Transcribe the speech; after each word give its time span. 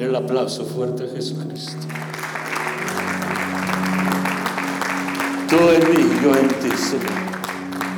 El 0.00 0.14
aplauso 0.14 0.64
fuerte 0.64 1.06
a 1.06 1.08
Jesucristo. 1.08 1.76
Tú 5.48 5.56
en 5.56 5.90
mí, 5.90 6.08
yo 6.22 6.36
en 6.36 6.48
ti, 6.60 6.70
Señor. 6.76 7.10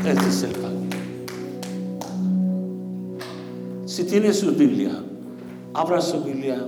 Este 0.06 0.28
es 0.30 0.42
el 0.44 0.52
pan. 0.52 0.88
Si 3.84 4.04
tiene 4.04 4.32
su 4.32 4.52
Biblia, 4.52 4.92
abra 5.74 6.00
su 6.00 6.24
Biblia 6.24 6.66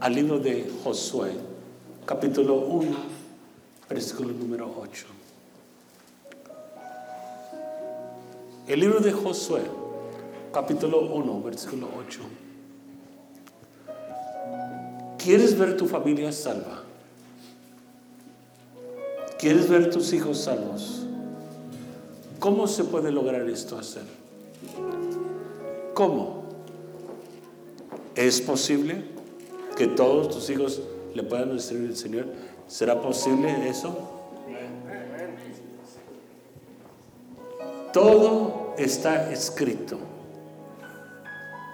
al 0.00 0.14
libro 0.14 0.38
de 0.38 0.70
Josué, 0.84 1.32
capítulo 2.04 2.56
1, 2.56 2.90
versículo 3.88 4.34
número 4.34 4.70
8. 4.82 5.06
El 8.68 8.80
libro 8.80 9.00
de 9.00 9.12
Josué, 9.12 9.62
capítulo 10.52 11.06
1, 11.10 11.42
versículo 11.42 11.88
8. 12.06 12.20
¿Quieres 15.22 15.58
ver 15.58 15.76
tu 15.76 15.86
familia 15.86 16.32
salva? 16.32 16.82
¿Quieres 19.38 19.68
ver 19.68 19.90
tus 19.90 20.12
hijos 20.14 20.38
salvos? 20.38 21.02
¿Cómo 22.38 22.66
se 22.66 22.84
puede 22.84 23.12
lograr 23.12 23.48
esto 23.48 23.78
hacer? 23.78 24.04
¿Cómo? 25.92 26.44
¿Es 28.14 28.40
posible 28.40 29.04
que 29.76 29.88
todos 29.88 30.30
tus 30.30 30.48
hijos 30.48 30.80
le 31.14 31.22
puedan 31.22 31.50
recibir 31.50 31.90
al 31.90 31.96
Señor? 31.96 32.26
¿Será 32.66 33.02
posible 33.02 33.68
eso? 33.68 33.94
Todo 37.92 38.74
está 38.78 39.30
escrito. 39.30 39.98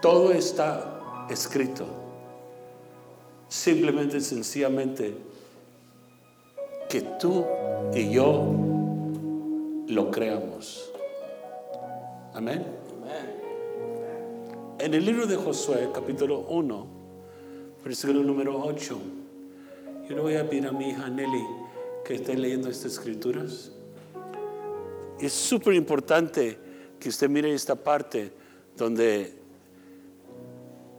Todo 0.02 0.32
está 0.32 1.26
escrito. 1.30 2.05
Simplemente, 3.48 4.20
sencillamente, 4.20 5.14
que 6.88 7.02
tú 7.20 7.44
y 7.94 8.10
yo 8.10 8.52
lo 9.88 10.10
creamos. 10.10 10.90
Amén. 12.34 12.64
En 14.78 14.92
el 14.92 15.04
libro 15.04 15.26
de 15.26 15.36
Josué, 15.36 15.88
capítulo 15.92 16.40
1, 16.40 16.86
versículo 17.82 18.22
número 18.22 18.60
8, 18.62 18.98
yo 20.08 20.14
le 20.14 20.20
voy 20.20 20.36
a 20.36 20.48
pedir 20.48 20.66
a 20.66 20.72
mi 20.72 20.90
hija 20.90 21.08
Nelly 21.08 21.44
que 22.04 22.16
esté 22.16 22.36
leyendo 22.36 22.68
estas 22.68 22.92
escrituras. 22.92 23.72
Es 25.18 25.32
súper 25.32 25.74
importante 25.74 26.58
que 27.00 27.08
usted 27.08 27.28
mire 27.28 27.52
esta 27.54 27.74
parte 27.74 28.32
donde 28.76 29.34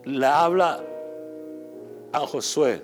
la 0.06 0.44
habla 0.44 0.84
a 2.18 2.28
Josué 2.28 2.82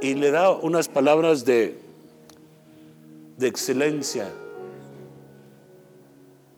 y 0.00 0.14
le 0.14 0.30
da 0.30 0.50
unas 0.50 0.88
palabras 0.88 1.44
de, 1.44 1.76
de 3.36 3.46
excelencia 3.48 4.28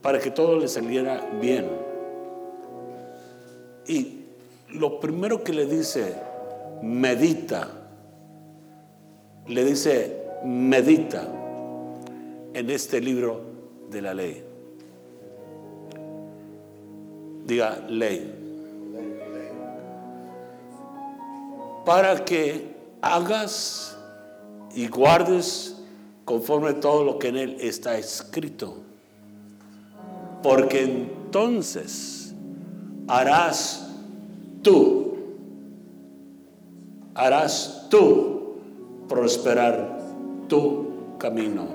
para 0.02 0.18
que 0.18 0.30
todo 0.30 0.58
le 0.58 0.68
saliera 0.68 1.26
bien. 1.40 1.68
Y 3.86 4.20
lo 4.70 5.00
primero 5.00 5.42
que 5.42 5.52
le 5.52 5.66
dice, 5.66 6.16
medita, 6.82 7.68
le 9.46 9.64
dice, 9.64 10.22
medita 10.44 11.26
en 12.52 12.70
este 12.70 13.00
libro 13.00 13.40
de 13.90 14.02
la 14.02 14.12
ley. 14.12 14.44
Diga 17.46 17.84
ley. 17.88 18.35
Para 21.86 22.22
que 22.24 22.76
hagas 23.00 23.96
y 24.74 24.88
guardes 24.88 25.76
conforme 26.26 26.74
todo 26.74 27.04
lo 27.04 27.18
que 27.18 27.28
en 27.28 27.36
él 27.36 27.56
está 27.60 27.96
escrito. 27.96 28.78
Porque 30.42 30.82
entonces 30.82 32.34
harás 33.08 33.88
tú, 34.62 35.16
harás 37.14 37.86
tú 37.88 38.56
prosperar 39.08 39.98
tu 40.48 41.16
camino 41.18 41.68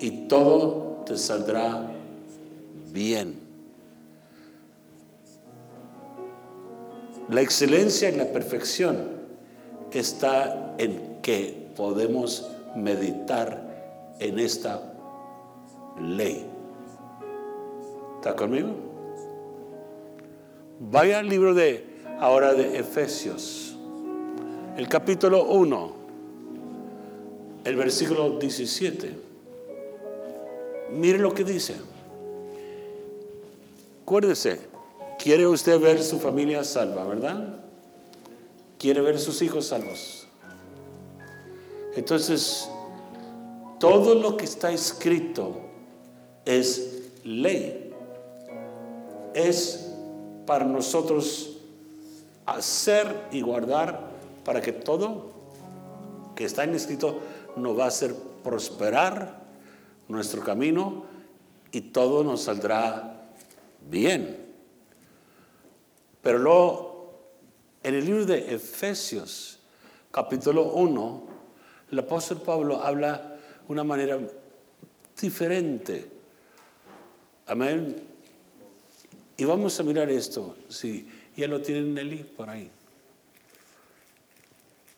y 0.00 0.10
todo 0.28 1.02
te 1.04 1.16
saldrá 1.16 1.90
bien. 2.92 3.44
La 7.28 7.40
excelencia 7.40 8.08
y 8.08 8.16
la 8.16 8.26
perfección 8.26 9.15
está 9.98 10.74
en 10.78 11.18
que 11.22 11.68
podemos 11.76 12.48
meditar 12.74 14.14
en 14.18 14.38
esta 14.38 14.82
ley. 16.00 16.46
¿Está 18.16 18.34
conmigo? 18.36 18.70
Vaya 20.78 21.20
al 21.20 21.28
libro 21.28 21.54
de 21.54 21.84
ahora 22.20 22.54
de 22.54 22.78
Efesios, 22.78 23.76
el 24.76 24.88
capítulo 24.88 25.44
1, 25.44 25.92
el 27.64 27.76
versículo 27.76 28.38
17. 28.38 29.26
Mire 30.92 31.18
lo 31.18 31.34
que 31.34 31.44
dice. 31.44 31.74
Acuérdese, 34.02 34.60
quiere 35.18 35.46
usted 35.46 35.80
ver 35.80 36.02
su 36.02 36.18
familia 36.20 36.62
salva, 36.62 37.04
¿verdad? 37.04 37.65
Quiere 38.78 39.00
ver 39.00 39.18
sus 39.18 39.42
hijos 39.42 39.66
salvos. 39.66 40.26
Entonces, 41.94 42.68
todo 43.78 44.14
lo 44.14 44.36
que 44.36 44.44
está 44.44 44.70
escrito 44.70 45.60
es 46.44 47.10
ley. 47.24 47.92
Es 49.34 49.92
para 50.46 50.64
nosotros 50.64 51.58
hacer 52.46 53.28
y 53.32 53.40
guardar 53.40 54.10
para 54.44 54.60
que 54.60 54.72
todo 54.72 55.34
que 56.36 56.44
está 56.44 56.64
en 56.64 56.74
escrito 56.74 57.18
nos 57.56 57.76
va 57.78 57.84
a 57.84 57.88
hacer 57.88 58.14
prosperar 58.44 59.42
nuestro 60.06 60.44
camino 60.44 61.04
y 61.72 61.80
todo 61.80 62.22
nos 62.22 62.42
saldrá 62.42 63.28
bien. 63.88 64.46
Pero 66.22 66.38
luego, 66.38 66.85
en 67.86 67.94
el 67.94 68.04
libro 68.04 68.26
de 68.26 68.52
Efesios, 68.52 69.60
capítulo 70.10 70.72
1, 70.72 71.22
el 71.92 71.98
apóstol 72.00 72.42
Pablo 72.44 72.82
habla 72.82 73.38
de 73.64 73.72
una 73.72 73.84
manera 73.84 74.18
diferente. 75.20 76.10
Amén. 77.46 77.94
Y 79.36 79.44
vamos 79.44 79.78
a 79.78 79.84
mirar 79.84 80.10
esto, 80.10 80.56
si 80.68 81.06
ya 81.36 81.46
lo 81.46 81.62
tienen 81.62 81.94
Nelly 81.94 82.24
por 82.36 82.50
ahí. 82.50 82.68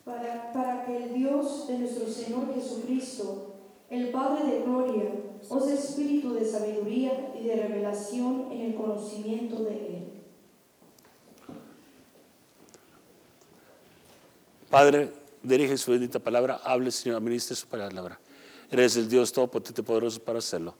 Para, 0.03 0.51
para 0.51 0.83
que 0.87 0.97
el 0.97 1.13
Dios 1.13 1.67
de 1.67 1.77
nuestro 1.77 2.07
Señor 2.07 2.51
Jesucristo, 2.55 3.53
el 3.91 4.09
Padre 4.09 4.49
de 4.49 4.63
gloria, 4.63 5.11
os 5.47 5.67
espíritu 5.67 6.33
de 6.33 6.43
sabiduría 6.43 7.35
y 7.39 7.45
de 7.45 7.55
revelación 7.55 8.47
en 8.51 8.61
el 8.61 8.73
conocimiento 8.73 9.63
de 9.63 9.73
Él. 9.73 10.08
Padre, 14.69 15.11
dirige 15.41 15.77
su 15.77 15.91
bendita 15.91 16.19
palabra, 16.19 16.61
hable 16.63 16.91
Señor, 16.91 17.17
administre 17.17 17.55
su 17.55 17.67
palabra. 17.67 18.19
Eres 18.69 18.95
el 18.97 19.09
Dios 19.09 19.31
Todopotente 19.31 19.81
Poderoso 19.81 20.21
para 20.21 20.39
hacerlo. 20.39 20.75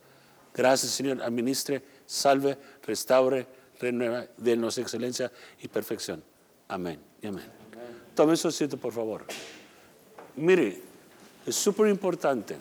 Gracias 0.54 0.92
Señor, 0.92 1.22
administre, 1.22 1.82
salve, 2.06 2.56
restaure, 2.86 3.46
renueva, 3.80 4.26
denos 4.36 4.78
excelencia 4.78 5.32
y 5.60 5.68
perfección. 5.68 6.22
Amén 6.68 7.00
y 7.20 7.26
amén. 7.26 7.44
Tome 8.14 8.36
su 8.36 8.48
asiento, 8.48 8.76
por 8.76 8.92
favor. 8.92 9.24
Mire, 10.36 10.80
es 11.46 11.56
súper 11.56 11.88
importante. 11.88 12.56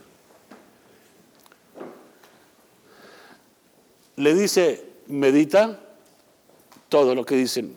Le 4.15 4.33
dice, 4.33 4.85
medita 5.07 5.79
todo 6.87 7.13
lo 7.13 7.25
que 7.25 7.35
dicen. 7.35 7.73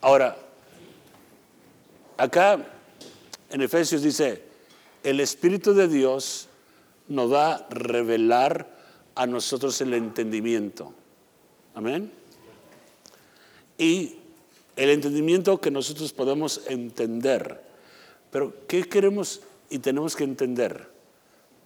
Ahora, 0.00 0.36
acá 2.20 2.66
en 3.50 3.62
Efesios 3.62 4.02
dice, 4.02 4.42
el 5.02 5.20
Espíritu 5.20 5.74
de 5.74 5.88
Dios 5.88 6.48
nos 7.08 7.32
va 7.32 7.54
a 7.54 7.68
revelar 7.70 8.78
a 9.14 9.26
nosotros 9.26 9.80
el 9.80 9.94
entendimiento. 9.94 10.92
Amén. 11.74 12.12
Y 13.78 14.16
el 14.76 14.90
entendimiento 14.90 15.60
que 15.60 15.70
nosotros 15.70 16.12
podemos 16.12 16.62
entender. 16.68 17.60
Pero 18.30 18.54
¿qué 18.68 18.84
queremos 18.84 19.40
y 19.68 19.78
tenemos 19.78 20.14
que 20.14 20.24
entender 20.24 20.88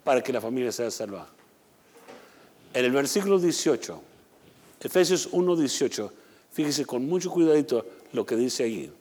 para 0.04 0.22
que 0.22 0.32
la 0.32 0.40
familia 0.40 0.72
sea 0.72 0.90
salva? 0.90 1.28
En 2.72 2.84
el 2.84 2.92
versículo 2.92 3.38
18, 3.38 4.02
Efesios 4.80 5.28
1, 5.32 5.56
18, 5.56 6.12
Fíjese 6.54 6.86
con 6.86 7.04
mucho 7.04 7.32
cuidadito 7.32 7.84
lo 8.12 8.24
que 8.24 8.36
dice 8.36 8.62
ahí. 8.62 8.92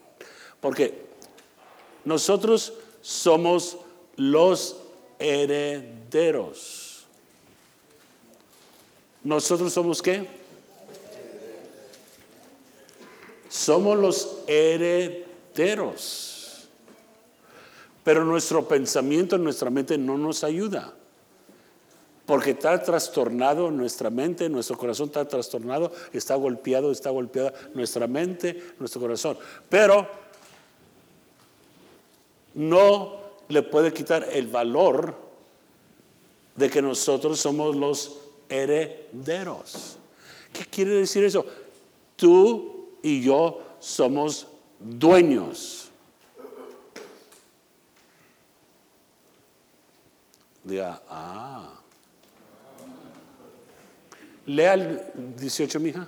Porque 0.59 1.12
nosotros 2.05 2.73
somos 3.01 3.77
los 4.15 4.77
herederos. 5.19 7.05
¿Nosotros 9.23 9.71
somos 9.71 10.01
qué? 10.01 10.27
Somos 13.49 13.97
los 13.97 14.39
herederos. 14.47 16.33
Pero 18.03 18.25
nuestro 18.25 18.67
pensamiento, 18.67 19.37
nuestra 19.37 19.69
mente 19.69 19.97
no 19.97 20.17
nos 20.17 20.43
ayuda. 20.43 20.93
Porque 22.25 22.51
está 22.51 22.81
trastornado 22.81 23.69
nuestra 23.69 24.09
mente, 24.09 24.49
nuestro 24.49 24.77
corazón 24.77 25.07
está 25.07 25.27
trastornado, 25.27 25.91
está 26.13 26.35
golpeado, 26.35 26.91
está 26.91 27.09
golpeada 27.09 27.53
nuestra 27.73 28.07
mente, 28.07 28.73
nuestro 28.79 29.01
corazón. 29.01 29.37
Pero 29.69 30.07
no 32.53 33.17
le 33.49 33.61
puede 33.63 33.93
quitar 33.93 34.27
el 34.31 34.47
valor 34.47 35.15
de 36.55 36.69
que 36.69 36.81
nosotros 36.81 37.39
somos 37.39 37.75
los 37.75 38.17
herederos. 38.49 39.97
¿Qué 40.51 40.65
quiere 40.65 40.91
decir 40.91 41.23
eso? 41.23 41.45
Tú 42.15 42.89
y 43.01 43.21
yo 43.21 43.61
somos 43.79 44.47
dueños. 44.79 45.89
Diga, 50.63 51.01
ah. 51.09 51.73
Lea 54.45 54.73
el 54.73 55.01
18, 55.37 55.79
mija. 55.79 56.07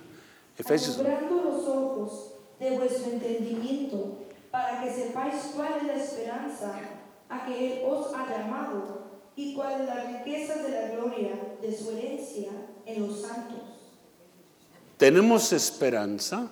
Efesios. 0.57 0.97
Los 0.97 1.68
ojos 1.68 2.31
de 2.59 2.77
vuestro 2.77 3.12
entendimiento, 3.12 4.25
para 4.56 4.81
que 4.81 4.90
sepáis 4.90 5.52
cuál 5.54 5.74
es 5.81 5.84
la 5.84 5.96
esperanza 5.96 6.80
a 7.28 7.46
que 7.46 7.74
Él 7.74 7.81
os 7.86 8.13
ha 8.13 8.25
llamado 8.30 9.04
y 9.36 9.54
cuál 9.54 9.81
es 9.81 9.86
la 9.86 10.06
riqueza 10.06 10.63
de 10.63 10.69
la 10.69 10.96
gloria 10.96 11.57
de 11.62 11.78
su 11.78 11.92
herencia 11.92 12.52
en 12.86 13.06
los 13.06 13.19
santos. 13.19 13.60
Tenemos 14.96 15.52
esperanza, 15.52 16.50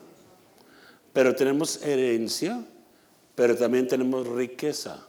pero 1.14 1.34
tenemos 1.34 1.82
herencia, 1.82 2.62
pero 3.36 3.56
también 3.56 3.88
tenemos 3.88 4.28
riqueza. 4.28 5.08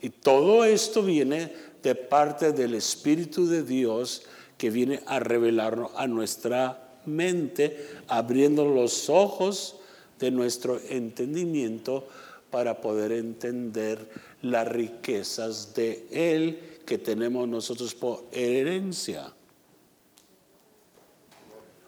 Y 0.00 0.10
todo 0.10 0.64
esto 0.64 1.04
viene 1.04 1.52
de 1.84 1.94
parte 1.94 2.50
del 2.50 2.74
Espíritu 2.74 3.46
de 3.46 3.62
Dios 3.62 4.24
que 4.58 4.70
viene 4.70 5.04
a 5.06 5.20
revelarnos 5.20 5.92
a 5.94 6.08
nuestra 6.08 6.98
mente, 7.06 7.86
abriendo 8.08 8.64
los 8.64 9.08
ojos 9.08 9.76
de 10.20 10.30
nuestro 10.30 10.78
entendimiento 10.88 12.06
para 12.50 12.80
poder 12.80 13.12
entender 13.12 14.08
las 14.42 14.68
riquezas 14.68 15.74
de 15.74 16.06
Él 16.10 16.80
que 16.86 16.98
tenemos 16.98 17.48
nosotros 17.48 17.94
por 17.94 18.24
herencia. 18.32 19.32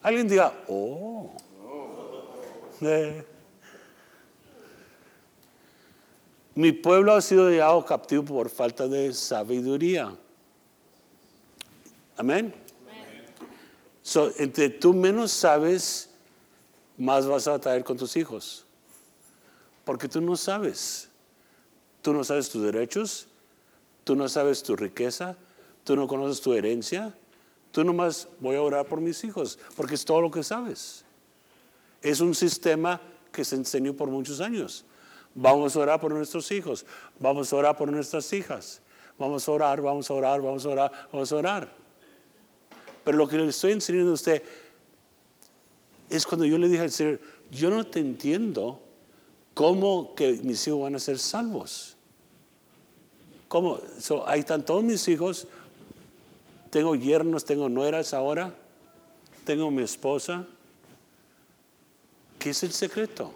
Alguien 0.03 0.29
diga, 0.29 0.53
oh. 0.69 1.31
Eh. 2.81 3.25
Mi 6.55 6.73
pueblo 6.73 7.13
ha 7.15 7.21
sido 7.21 7.49
llevado 7.49 7.85
captivo 7.85 8.25
por 8.25 8.51
falta 8.51 8.89
de 8.89 9.13
sabiduría. 9.13 10.15
Amén. 12.17 12.53
So, 14.03 14.33
entre 14.37 14.69
tú 14.69 14.93
menos 14.93 15.31
sabes, 15.31 16.12
más 17.03 17.27
vas 17.27 17.49
a 17.49 17.59
traer 17.59 17.83
con 17.83 17.97
tus 17.97 18.17
hijos. 18.17 18.65
Porque 19.85 20.09
tú 20.09 20.21
no 20.21 20.37
sabes. 20.37 21.09
Tú 22.01 22.13
no 22.13 22.23
sabes 22.23 22.49
tus 22.49 22.63
derechos, 22.63 23.27
tú 24.05 24.15
no 24.15 24.29
sabes 24.29 24.63
tu 24.63 24.77
riqueza, 24.77 25.37
tú 25.83 25.97
no 25.97 26.07
conoces 26.07 26.41
tu 26.41 26.53
herencia. 26.53 27.13
Tú 27.73 27.83
nomás 27.83 28.29
voy 28.39 28.55
a 28.55 28.63
orar 28.63 28.87
por 28.87 29.01
mis 29.01 29.25
hijos, 29.25 29.59
porque 29.77 29.95
es 29.95 30.05
todo 30.05 30.21
lo 30.21 30.31
que 30.31 30.45
sabes. 30.45 31.05
Es 32.03 32.21
un 32.21 32.37
sistema 32.37 33.01
que 33.33 33.45
se 33.45 33.57
enseñó 33.57 33.95
por 33.95 34.09
muchos 34.09 34.41
años. 34.41 34.85
Vamos 35.35 35.75
a 35.75 35.81
orar 35.81 36.01
por 36.01 36.13
nuestros 36.13 36.53
hijos, 36.53 36.87
vamos 37.19 37.53
a 37.53 37.57
orar 37.57 37.77
por 37.77 37.91
nuestras 37.91 38.33
hijas, 38.33 38.81
vamos 39.19 39.49
a 39.49 39.53
orar, 39.53 39.81
vamos 39.81 40.11
a 40.11 40.15
orar, 40.15 40.41
vamos 40.41 40.67
a 40.67 40.69
orar, 40.69 40.93
vamos 41.11 41.33
a 41.33 41.37
orar. 41.37 41.73
Pero 43.05 43.17
lo 43.17 43.27
que 43.27 43.39
le 43.39 43.49
estoy 43.49 43.73
enseñando 43.73 44.11
a 44.11 44.15
usted 44.15 44.43
es 46.13 46.27
cuando 46.27 46.45
yo 46.45 46.59
le 46.59 46.69
dije 46.69 46.83
al 46.83 46.91
Señor, 46.91 47.21
yo 47.51 47.71
no 47.71 47.87
te 47.87 47.99
entiendo 47.99 48.81
cómo 49.55 50.15
que 50.15 50.35
mis 50.43 50.67
hijos 50.67 50.83
van 50.83 50.95
a 50.95 50.99
ser 50.99 51.19
salvos. 51.19 51.97
¿Cómo? 53.49 53.81
ahí 54.27 54.41
están 54.41 54.63
todos 54.65 54.85
mis 54.85 55.09
hijos. 55.09 55.47
Tengo 56.71 56.95
yernos, 56.95 57.47
tengo 57.47 57.71
nueras 57.71 58.13
ahora. 58.13 58.55
Tengo 59.45 59.71
mi 59.71 59.83
esposa. 59.83 60.47
¿Qué 62.39 62.51
es 62.51 62.63
el 62.63 62.73
secreto? 62.73 63.33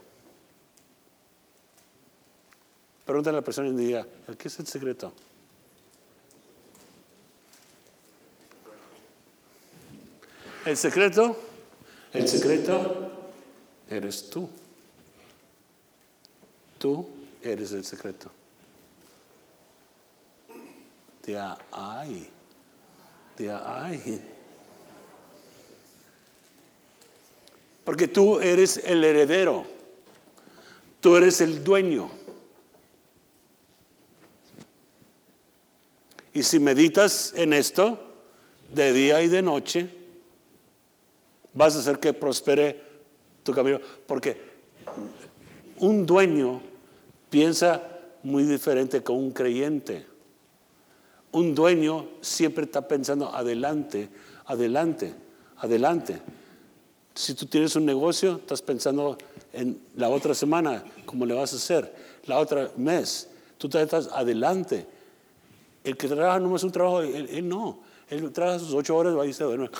Pregúntale 3.07 3.39
a 3.39 3.41
la 3.41 3.45
persona 3.45 3.69
y 3.69 3.73
diga, 3.73 4.07
¿qué 4.37 4.49
es 4.49 4.59
el 4.59 4.67
secreto? 4.67 5.13
El 10.67 10.77
secreto, 10.77 11.37
el 12.13 12.29
secreto 12.29 13.11
eres 13.89 14.31
tú. 14.31 14.49
Tú 16.79 17.09
eres 17.43 17.73
el 17.73 17.85
secreto. 17.85 18.31
De 21.25 21.39
ay, 21.73 22.29
de 23.37 23.51
ay. 23.51 24.23
Porque 27.85 28.09
tú 28.09 28.41
eres 28.41 28.79
el 28.85 29.05
heredero. 29.05 29.65
Tú 31.01 31.17
eres 31.17 31.41
el 31.41 31.63
dueño. 31.63 32.11
Y 36.35 36.43
si 36.43 36.59
meditas 36.59 37.33
en 37.35 37.53
esto, 37.53 37.99
de 38.75 38.93
día 38.93 39.23
y 39.23 39.29
de 39.29 39.41
noche, 39.41 39.89
vas 41.57 41.75
a 41.75 41.81
hacer 41.81 41.99
que 41.99 42.13
prospere 42.13 42.81
tu 43.43 43.53
camino. 43.53 43.81
Porque 44.07 44.37
un 45.79 46.07
dueño 46.07 46.61
piensa 47.29 47.83
muy 48.23 48.45
diferente 48.45 49.03
que 49.03 49.13
un 49.13 49.33
creyente. 49.33 50.07
Un 51.33 51.55
dueño 51.55 52.09
siempre 52.21 52.65
está 52.65 52.87
pensando 52.87 53.35
adelante, 53.35 54.09
adelante, 54.47 55.15
adelante. 55.59 56.21
Si 57.15 57.35
tú 57.35 57.47
tienes 57.47 57.75
un 57.77 57.85
negocio, 57.85 58.37
estás 58.37 58.63
pensando 58.63 59.17
en 59.53 59.81
la 59.97 60.09
otra 60.09 60.35
semana, 60.35 60.85
cómo 61.05 61.25
le 61.25 61.35
vas 61.35 61.53
a 61.53 61.57
hacer, 61.57 61.95
la 62.27 62.39
otra 62.39 62.71
mes. 62.77 63.31
Tú 63.59 63.69
estás 63.73 64.09
adelante. 64.13 64.87
El 65.83 65.97
que 65.97 66.09
trabaja 66.09 66.39
no 66.41 66.55
es 66.55 66.63
un 66.63 66.73
trabajo, 66.73 67.01
él, 67.01 67.49
no. 67.49 67.81
Él 68.09 68.31
trabaja 68.33 68.59
sus 68.59 68.75
ocho 68.75 68.97
horas, 68.97 69.17
va 69.17 69.27
y 69.27 69.33
se 69.33 69.45
duerme. 69.45 69.71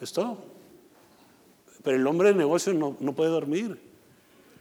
Es. 0.00 0.14
Pero 1.82 1.96
el 1.96 2.06
hombre 2.06 2.28
de 2.28 2.34
negocio 2.34 2.72
no, 2.74 2.96
no 3.00 3.14
puede 3.14 3.30
dormir. 3.30 3.78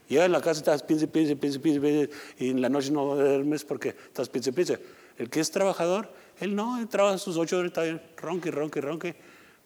Llega 0.07 0.25
a 0.25 0.27
la 0.27 0.39
casa, 0.39 0.59
estás 0.59 0.83
piensa, 0.83 1.07
piensa, 1.07 1.35
piensa, 1.35 1.59
piensa, 1.59 2.13
y 2.37 2.49
en 2.49 2.61
la 2.61 2.69
noche 2.69 2.91
no 2.91 3.15
duermes 3.15 3.65
porque 3.65 3.89
estás 3.89 4.29
piensa, 4.29 4.51
piensa. 4.51 4.79
El 5.17 5.29
que 5.29 5.39
es 5.39 5.49
trabajador, 5.49 6.11
él 6.39 6.55
no, 6.55 6.77
él 6.77 6.87
trabaja 6.87 7.17
sus 7.17 7.37
ocho 7.37 7.57
horas, 7.57 7.69
está 7.69 8.01
ronque, 8.17 8.51
ronque, 8.51 8.81
ronque, 8.81 9.15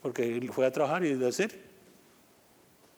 porque 0.01 0.49
fue 0.53 0.65
a 0.65 0.71
trabajar 0.71 1.03
y 1.03 1.15
de 1.15 1.27
hacer. 1.27 1.59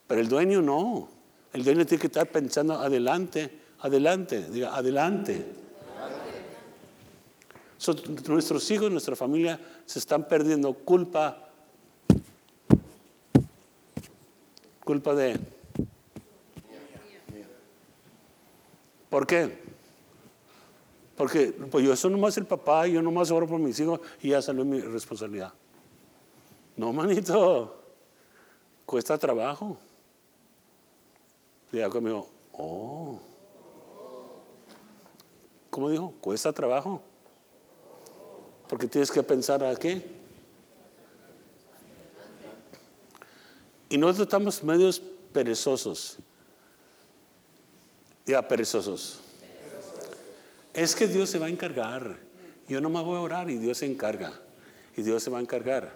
Pero 0.06 0.20
el 0.20 0.28
dueño 0.28 0.62
no. 0.62 1.08
El 1.52 1.64
dueño 1.64 1.84
tiene 1.84 2.00
que 2.00 2.06
estar 2.06 2.28
pensando 2.28 2.74
adelante, 2.74 3.50
adelante, 3.80 4.48
diga, 4.50 4.76
adelante 4.76 5.44
nuestros 8.28 8.70
hijos, 8.70 8.90
nuestra 8.90 9.16
familia 9.16 9.58
se 9.86 9.98
están 9.98 10.28
perdiendo 10.28 10.72
culpa, 10.72 11.51
culpa 14.84 15.14
de... 15.14 15.38
¿Por 19.08 19.26
qué? 19.26 19.58
Porque 21.16 21.52
pues 21.52 21.84
yo 21.84 21.94
soy 21.94 22.10
nomás 22.10 22.36
el 22.38 22.46
papá, 22.46 22.86
yo 22.86 23.02
nomás 23.02 23.30
oro 23.30 23.46
por 23.46 23.58
mis 23.58 23.78
hijos 23.78 24.00
y 24.22 24.30
ya 24.30 24.40
salió 24.40 24.64
mi 24.64 24.80
responsabilidad. 24.80 25.52
No, 26.76 26.92
manito, 26.92 27.76
cuesta 28.86 29.18
trabajo. 29.18 29.76
Ya 31.70 31.88
conmigo, 31.88 32.28
oh. 32.52 33.18
¿Cómo 35.70 35.88
dijo? 35.90 36.12
Cuesta 36.20 36.52
trabajo. 36.52 37.00
Porque 38.68 38.86
tienes 38.86 39.10
que 39.10 39.22
pensar 39.22 39.62
a 39.64 39.74
qué. 39.76 40.21
Y 43.92 43.98
nosotros 43.98 44.26
estamos 44.26 44.64
medios 44.64 45.02
perezosos. 45.34 46.16
Ya, 48.24 48.48
perezosos. 48.48 49.20
Es 50.72 50.96
que 50.96 51.06
Dios 51.06 51.28
se 51.28 51.38
va 51.38 51.44
a 51.44 51.50
encargar. 51.50 52.16
Yo 52.66 52.80
no 52.80 52.88
me 52.88 53.02
voy 53.02 53.18
a 53.18 53.20
orar 53.20 53.50
y 53.50 53.58
Dios 53.58 53.76
se 53.76 53.84
encarga. 53.84 54.32
Y 54.96 55.02
Dios 55.02 55.22
se 55.22 55.28
va 55.28 55.36
a 55.36 55.40
encargar. 55.42 55.92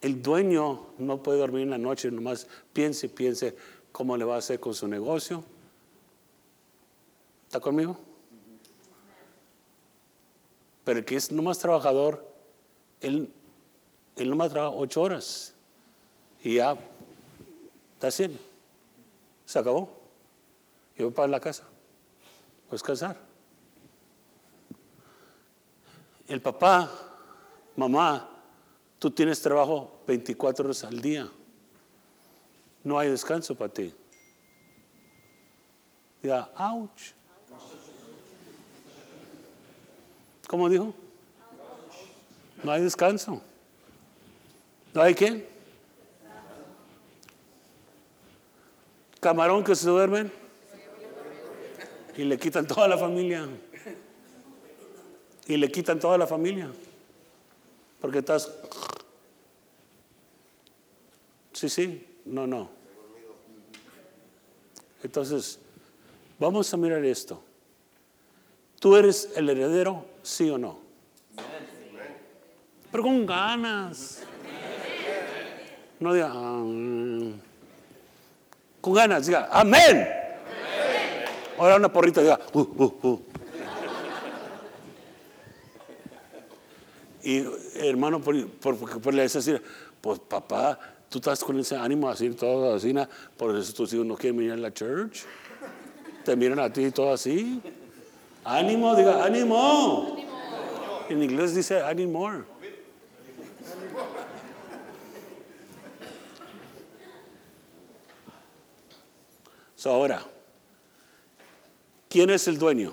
El 0.00 0.22
dueño 0.22 0.86
no 0.98 1.20
puede 1.20 1.40
dormir 1.40 1.62
en 1.62 1.70
la 1.70 1.78
noche, 1.78 2.12
nomás 2.12 2.46
piense, 2.72 3.08
piense 3.08 3.56
cómo 3.90 4.16
le 4.16 4.24
va 4.24 4.36
a 4.36 4.38
hacer 4.38 4.60
con 4.60 4.72
su 4.72 4.86
negocio. 4.86 5.42
¿Está 7.48 7.58
conmigo? 7.58 7.98
Pero 10.84 11.00
el 11.00 11.04
que 11.04 11.16
es 11.16 11.32
nomás 11.32 11.58
trabajador, 11.58 12.24
él, 13.00 13.32
él 14.20 14.28
nomás 14.28 14.50
trabaja 14.50 14.76
ocho 14.76 15.00
horas 15.00 15.54
y 16.42 16.56
ya 16.56 16.76
está 17.94 18.08
haciendo. 18.08 18.38
Se 19.46 19.58
acabó. 19.58 19.98
Y 20.96 21.02
voy 21.02 21.12
para 21.12 21.28
la 21.28 21.40
casa. 21.40 21.62
Voy 21.62 22.70
a 22.70 22.72
descansar. 22.72 23.16
El 26.28 26.42
papá, 26.42 26.90
mamá, 27.76 28.28
tú 28.98 29.10
tienes 29.10 29.40
trabajo 29.40 30.00
24 30.06 30.66
horas 30.66 30.84
al 30.84 31.00
día. 31.00 31.28
No 32.84 32.98
hay 32.98 33.08
descanso 33.08 33.54
para 33.54 33.72
ti. 33.72 33.94
Diga, 36.22 36.50
ouch. 36.58 37.12
¿Cómo 40.46 40.68
dijo? 40.68 40.92
No 42.62 42.72
hay 42.72 42.82
descanso. 42.82 43.42
¿No 44.92 45.02
hay 45.02 45.14
qué? 45.14 45.48
Camarón 49.20 49.62
que 49.62 49.76
se 49.76 49.88
duermen 49.88 50.32
y 52.16 52.24
le 52.24 52.38
quitan 52.38 52.66
toda 52.66 52.88
la 52.88 52.98
familia. 52.98 53.46
Y 55.46 55.56
le 55.56 55.70
quitan 55.70 55.98
toda 55.98 56.16
la 56.16 56.26
familia. 56.26 56.70
Porque 58.00 58.18
estás... 58.18 58.50
Sí, 61.52 61.68
sí, 61.68 62.06
no, 62.24 62.46
no. 62.46 62.70
Entonces, 65.02 65.58
vamos 66.38 66.72
a 66.72 66.76
mirar 66.76 67.04
esto. 67.04 67.42
¿Tú 68.78 68.96
eres 68.96 69.32
el 69.36 69.48
heredero, 69.50 70.06
sí 70.22 70.48
o 70.48 70.56
no? 70.56 70.78
Pero 72.90 73.02
con 73.02 73.26
ganas. 73.26 74.22
No 76.00 76.14
diga, 76.14 76.30
ah, 76.32 76.64
con 78.80 78.94
ganas, 78.94 79.26
diga, 79.26 79.48
amén. 79.52 80.08
Ahora 81.58 81.76
una 81.76 81.92
porrita, 81.92 82.22
diga, 82.22 82.40
uh, 82.54 82.60
uh, 82.60 82.98
uh. 83.02 83.22
Y 87.22 87.44
hermano, 87.76 88.20
por, 88.22 88.48
por, 88.48 88.78
por 88.78 89.12
le 89.12 89.22
decir, 89.22 89.62
pues 90.00 90.18
papá, 90.20 90.80
tú 91.10 91.18
estás 91.18 91.44
con 91.44 91.60
ese 91.60 91.76
ánimo 91.76 92.08
así, 92.08 92.30
todo 92.30 92.74
así, 92.74 92.94
na, 92.94 93.06
por 93.36 93.54
eso 93.54 93.74
tus 93.74 93.92
hijos 93.92 94.06
no 94.06 94.16
quieren 94.16 94.38
venir 94.38 94.52
a 94.52 94.56
la 94.56 94.72
church. 94.72 95.24
Te 96.24 96.34
miran 96.34 96.60
a 96.60 96.72
ti 96.72 96.90
todo 96.90 97.12
así. 97.12 97.60
Ánimo, 98.42 98.96
diga, 98.96 99.22
ánimo. 99.22 100.16
En 101.10 101.22
inglés 101.22 101.54
dice 101.54 101.82
ánimo. 101.82 102.44
So, 109.80 109.88
ahora, 109.90 110.22
¿quién 112.10 112.28
es 112.28 112.46
el 112.48 112.58
dueño? 112.58 112.92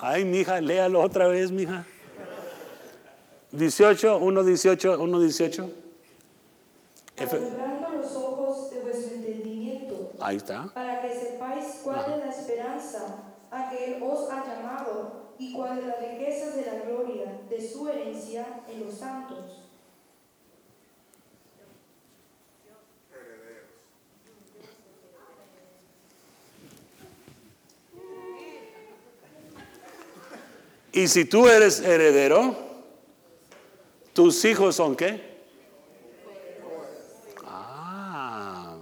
Ay, 0.00 0.24
mija, 0.24 0.60
léalo 0.60 1.00
otra 1.00 1.26
vez, 1.28 1.50
mija. 1.50 1.84
18, 3.52 4.18
1, 4.18 4.44
18, 4.44 5.00
1, 5.00 5.20
18. 5.20 5.70
Efe- 7.16 7.36
alumbrando 7.36 7.88
los 8.00 8.14
ojos 8.14 8.70
de 8.70 8.80
vuestro 8.80 9.14
entendimiento, 9.16 10.12
Ahí 10.20 10.36
está. 10.36 10.68
para 10.72 11.02
que 11.02 11.18
sepáis 11.18 11.80
cuál 11.82 12.12
es 12.12 12.18
la 12.18 12.30
esperanza 12.30 13.16
a 13.50 13.70
que 13.70 13.96
Él 13.96 14.02
os 14.02 14.30
ha 14.30 14.44
llamado 14.46 15.32
y 15.38 15.52
cuáles 15.52 15.84
las 15.84 15.98
riquezas 16.00 16.54
de 16.54 16.66
la 16.66 16.74
gloria 16.84 17.40
de 17.48 17.68
su 17.68 17.88
herencia 17.88 18.62
en 18.68 18.84
los 18.84 18.94
santos. 18.94 19.57
Y 30.98 31.06
si 31.06 31.24
tú 31.24 31.46
eres 31.46 31.78
heredero, 31.78 32.56
tus 34.12 34.44
hijos 34.44 34.74
son 34.74 34.96
qué? 34.96 35.38
Ah. 37.46 38.78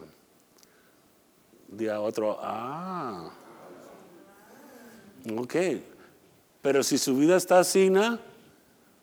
Día 1.69 2.01
otro, 2.01 2.39
ah. 2.41 3.31
Ok. 5.37 5.57
Pero 6.63 6.83
si 6.83 6.97
su 6.97 7.19
vida 7.19 7.37
está 7.37 7.59
así, 7.59 7.93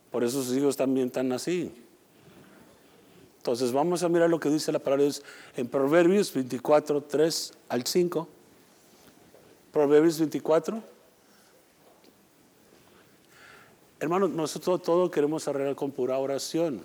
por 0.09 0.23
eso 0.23 0.41
sus 0.41 0.57
hijos 0.57 0.75
también 0.75 1.05
están 1.05 1.31
así. 1.33 1.71
Entonces 3.37 3.71
vamos 3.71 4.01
a 4.01 4.09
mirar 4.09 4.27
lo 4.27 4.39
que 4.39 4.49
dice 4.49 4.71
la 4.71 4.79
palabra 4.79 5.03
de 5.03 5.11
Dios 5.11 5.23
en 5.55 5.67
Proverbios 5.67 6.33
24, 6.33 7.03
3 7.03 7.53
al 7.69 7.85
5. 7.85 8.27
Proverbios 9.71 10.17
24. 10.17 10.92
Hermanos, 14.03 14.31
nosotros 14.31 14.81
todo 14.81 15.09
queremos 15.09 15.47
arreglar 15.47 15.77
con 15.77 15.89
pura 15.89 16.17
oración. 16.17 16.83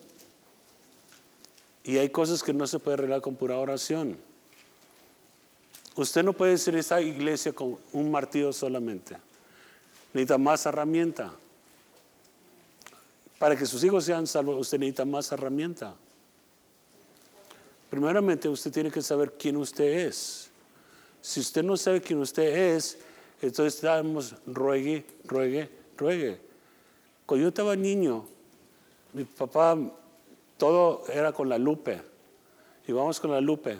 Y 1.82 1.98
hay 1.98 2.10
cosas 2.10 2.44
que 2.44 2.52
no 2.52 2.64
se 2.64 2.78
puede 2.78 2.94
arreglar 2.94 3.22
con 3.22 3.34
pura 3.34 3.58
oración. 3.58 4.16
Usted 5.96 6.22
no 6.22 6.32
puede 6.32 6.56
ser 6.58 6.76
esa 6.76 7.00
iglesia 7.00 7.52
con 7.52 7.76
un 7.92 8.08
martillo 8.08 8.52
solamente. 8.52 9.16
Necesita 10.12 10.38
más 10.38 10.64
herramienta. 10.64 11.32
Para 13.40 13.56
que 13.56 13.66
sus 13.66 13.82
hijos 13.82 14.04
sean 14.04 14.28
salvos, 14.28 14.56
usted 14.60 14.78
necesita 14.78 15.04
más 15.04 15.32
herramienta. 15.32 15.96
Primeramente, 17.90 18.48
usted 18.48 18.70
tiene 18.70 18.92
que 18.92 19.02
saber 19.02 19.32
quién 19.32 19.56
usted 19.56 20.06
es. 20.06 20.50
Si 21.20 21.40
usted 21.40 21.64
no 21.64 21.76
sabe 21.76 22.00
quién 22.00 22.20
usted 22.20 22.76
es, 22.76 22.96
entonces 23.42 23.74
estamos 23.74 24.36
ruegue, 24.46 25.04
ruegue, 25.24 25.68
ruegue. 25.96 26.47
Cuando 27.28 27.42
yo 27.42 27.48
estaba 27.48 27.76
niño, 27.76 28.24
mi 29.12 29.24
papá, 29.24 29.76
todo 30.56 31.04
era 31.12 31.30
con 31.30 31.46
la 31.50 31.58
lupe. 31.58 32.00
Y 32.86 32.92
vamos 32.92 33.20
con 33.20 33.32
la 33.32 33.40
lupe. 33.42 33.78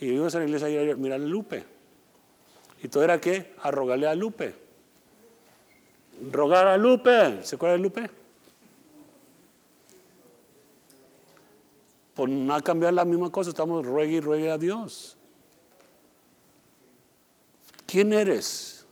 Y 0.00 0.06
íbamos 0.06 0.34
a 0.34 0.40
la 0.40 0.46
iglesia 0.46 0.66
a 0.66 0.96
mirar 0.96 1.20
la 1.20 1.28
lupe. 1.28 1.64
Y 2.82 2.88
todo 2.88 3.04
era 3.04 3.20
qué? 3.20 3.54
A 3.62 3.70
rogarle 3.70 4.08
a 4.08 4.16
Lupe. 4.16 4.52
Rogar 6.32 6.66
a 6.66 6.76
Lupe. 6.76 7.44
¿Se 7.44 7.54
acuerda 7.54 7.76
de 7.76 7.82
Lupe? 7.82 8.10
Por 12.14 12.28
no 12.28 12.60
cambiar 12.64 12.94
la 12.94 13.04
misma 13.04 13.30
cosa, 13.30 13.50
estamos 13.50 13.86
ruegue 13.86 14.14
y 14.14 14.20
ruegue 14.20 14.50
a 14.50 14.58
Dios. 14.58 15.16
¿Quién 17.86 18.12
eres? 18.12 18.84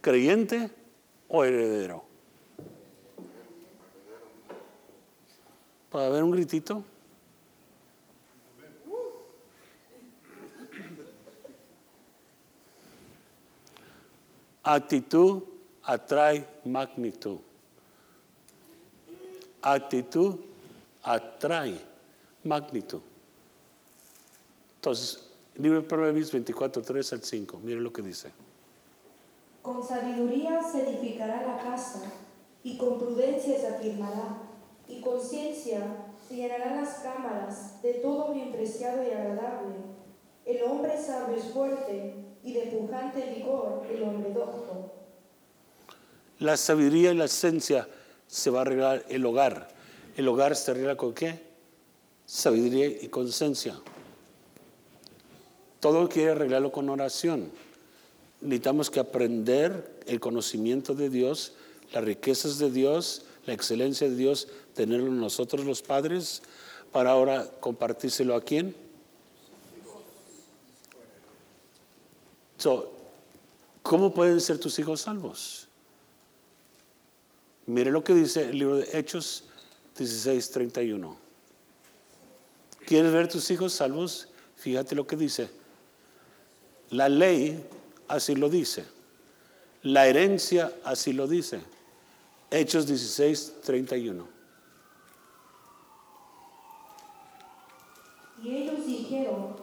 ¿Creyente 0.00 0.68
o 1.28 1.44
heredero? 1.44 2.07
¿Puede 5.90 6.06
haber 6.06 6.22
un 6.22 6.30
gritito? 6.32 6.84
Actitud 14.62 15.44
atrae 15.82 16.46
magnitud. 16.66 17.38
Actitud 19.62 20.36
atrae 21.02 21.80
magnitud. 22.44 23.00
Entonces, 24.76 25.30
libro 25.56 25.80
de 25.80 25.88
Proverbios 25.88 26.30
24, 26.30 26.82
3 26.82 27.12
al 27.14 27.22
5. 27.22 27.60
Miren 27.64 27.82
lo 27.82 27.92
que 27.92 28.02
dice. 28.02 28.30
Con 29.62 29.82
sabiduría 29.82 30.62
se 30.62 30.88
edificará 30.88 31.46
la 31.46 31.62
casa, 31.62 32.02
y 32.62 32.76
con 32.76 32.98
prudencia 32.98 33.58
se 33.58 33.68
afirmará, 33.68 34.47
y 34.88 35.00
con 35.00 35.20
ciencia 35.20 35.80
se 36.26 36.36
llenarán 36.36 36.82
las 36.82 37.00
cámaras 37.00 37.82
de 37.82 37.94
todo 37.94 38.32
bien 38.32 38.52
preciado 38.52 39.02
y 39.02 39.10
agradable. 39.10 39.76
El 40.44 40.62
hombre 40.62 41.00
sabio 41.00 41.36
es 41.36 41.44
fuerte, 41.44 42.14
y 42.48 42.52
de 42.54 42.62
pujante 42.62 43.34
vigor 43.36 43.86
el 43.90 44.02
hombre 44.02 44.32
docto. 44.32 44.92
La 46.38 46.56
sabiduría 46.56 47.12
y 47.12 47.16
la 47.16 47.24
esencia 47.24 47.88
se 48.26 48.50
va 48.50 48.60
a 48.60 48.62
arreglar 48.62 49.04
el 49.08 49.26
hogar. 49.26 49.68
¿El 50.16 50.28
hogar 50.28 50.56
se 50.56 50.70
arregla 50.70 50.96
con 50.96 51.12
qué? 51.14 51.40
Sabiduría 52.26 52.86
y 52.86 53.08
con 53.08 53.26
esencia. 53.26 53.78
Todo 55.80 56.08
quiere 56.08 56.32
arreglarlo 56.32 56.72
con 56.72 56.88
oración. 56.88 57.50
Necesitamos 58.40 58.90
que 58.90 59.00
aprender 59.00 60.00
el 60.06 60.20
conocimiento 60.20 60.94
de 60.94 61.10
Dios, 61.10 61.54
las 61.92 62.04
riquezas 62.04 62.58
de 62.58 62.70
Dios, 62.70 63.26
la 63.46 63.54
excelencia 63.54 64.08
de 64.08 64.16
Dios, 64.16 64.48
tenerlo 64.78 65.10
nosotros 65.10 65.66
los 65.66 65.82
padres, 65.82 66.40
para 66.92 67.10
ahora 67.10 67.50
compartírselo 67.58 68.36
a 68.36 68.40
quién? 68.40 68.76
¿Cómo 73.82 74.14
pueden 74.14 74.40
ser 74.40 74.60
tus 74.60 74.78
hijos 74.78 75.00
salvos? 75.00 75.66
Mire 77.66 77.90
lo 77.90 78.04
que 78.04 78.14
dice 78.14 78.50
el 78.50 78.58
libro 78.60 78.76
de 78.76 78.88
Hechos 78.96 79.44
16:31. 79.98 81.16
¿Quieres 82.86 83.12
ver 83.12 83.26
tus 83.26 83.50
hijos 83.50 83.72
salvos? 83.72 84.28
Fíjate 84.54 84.94
lo 84.94 85.08
que 85.08 85.16
dice. 85.16 85.50
La 86.90 87.08
ley 87.08 87.66
así 88.06 88.36
lo 88.36 88.48
dice. 88.48 88.84
La 89.82 90.06
herencia 90.06 90.72
así 90.84 91.12
lo 91.12 91.26
dice. 91.26 91.62
Hechos 92.52 92.86
16:31. 92.86 94.37
Y 98.42 98.56
ellos 98.56 98.86
dijeron, 98.86 99.56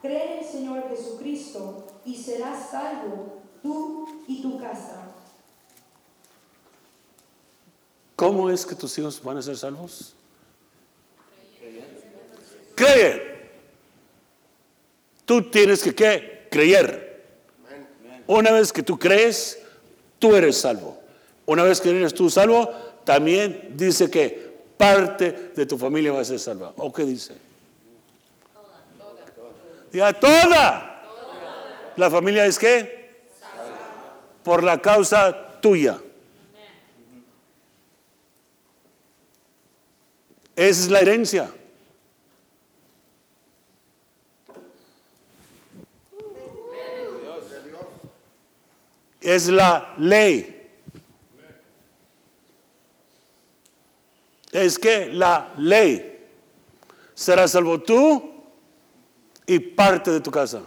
cree 0.00 0.34
en 0.34 0.38
el 0.40 0.44
Señor 0.44 0.88
Jesucristo 0.88 1.86
y 2.04 2.16
serás 2.16 2.70
salvo 2.70 3.42
tú 3.62 4.24
y 4.26 4.42
tu 4.42 4.58
casa. 4.58 5.12
¿Cómo 8.16 8.50
es 8.50 8.64
que 8.64 8.74
tus 8.74 8.96
hijos 8.98 9.22
van 9.22 9.38
a 9.38 9.42
ser 9.42 9.56
salvos? 9.56 10.14
Creer. 12.74 13.50
Tú 15.24 15.50
tienes 15.50 15.82
que 15.82 15.94
¿qué? 15.94 16.46
creer. 16.50 17.24
Una 18.26 18.52
vez 18.52 18.72
que 18.72 18.82
tú 18.82 18.98
crees, 18.98 19.58
tú 20.18 20.34
eres 20.36 20.58
salvo. 20.58 20.98
Una 21.46 21.64
vez 21.64 21.80
que 21.80 21.90
eres 21.90 22.14
tú 22.14 22.30
salvo, 22.30 22.70
también 23.04 23.72
dice 23.74 24.10
que 24.10 24.52
parte 24.76 25.52
de 25.54 25.66
tu 25.66 25.76
familia 25.76 26.12
va 26.12 26.20
a 26.20 26.24
ser 26.24 26.38
salva. 26.38 26.72
¿O 26.76 26.92
qué 26.92 27.04
dice? 27.04 27.34
Diga 29.92 30.12
toda. 30.14 30.88
La 31.96 32.10
familia 32.10 32.46
es 32.46 32.58
qué? 32.58 33.20
Por 34.42 34.64
la 34.64 34.80
causa 34.80 35.60
tuya. 35.60 36.00
Esa 40.56 40.80
es 40.80 40.88
la 40.88 41.00
herencia. 41.00 41.50
Es 49.20 49.46
la 49.48 49.94
ley. 49.98 50.70
Es 54.50 54.78
que 54.78 55.06
la 55.06 55.52
ley. 55.58 56.26
Serás 57.14 57.52
salvo 57.52 57.80
tú 57.80 58.31
y 59.52 59.58
parte 59.58 60.10
de 60.10 60.20
tu 60.22 60.30
casa. 60.30 60.62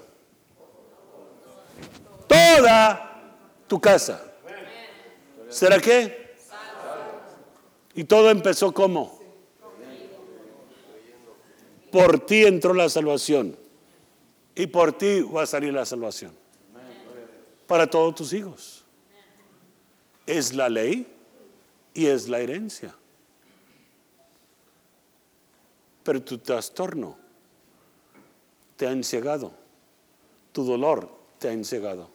Toda 2.27 3.34
tu 3.68 3.82
casa. 3.82 4.24
¿Será 5.50 5.80
qué? 5.80 6.36
Y 7.96 8.04
todo 8.04 8.30
empezó 8.30 8.72
como. 8.72 9.20
Por 11.92 12.27
ti 12.27 12.46
entró 12.46 12.75
la 12.75 12.88
salvación. 12.88 13.57
Y 14.53 14.68
por 14.68 14.94
ti 14.94 15.22
va 15.22 15.44
a 15.44 15.48
salir 15.48 15.74
la 15.74 15.86
salvación. 15.86 16.31
Para 17.66 17.90
todos 17.90 18.14
tus 18.14 18.33
hijos. 18.33 18.86
Es 20.27 20.53
la 20.53 20.70
ley 20.70 21.07
y 21.96 22.05
es 22.05 22.29
la 22.29 22.40
herencia. 22.40 22.96
Pero 26.03 26.22
tu 26.22 26.38
trastorno 26.38 27.25
te 28.77 28.88
ha 28.88 28.92
encegado. 28.92 29.53
Tu 30.51 30.64
dolor 30.64 31.09
te 31.40 31.50
ha 31.50 31.53
encegado. 31.53 32.09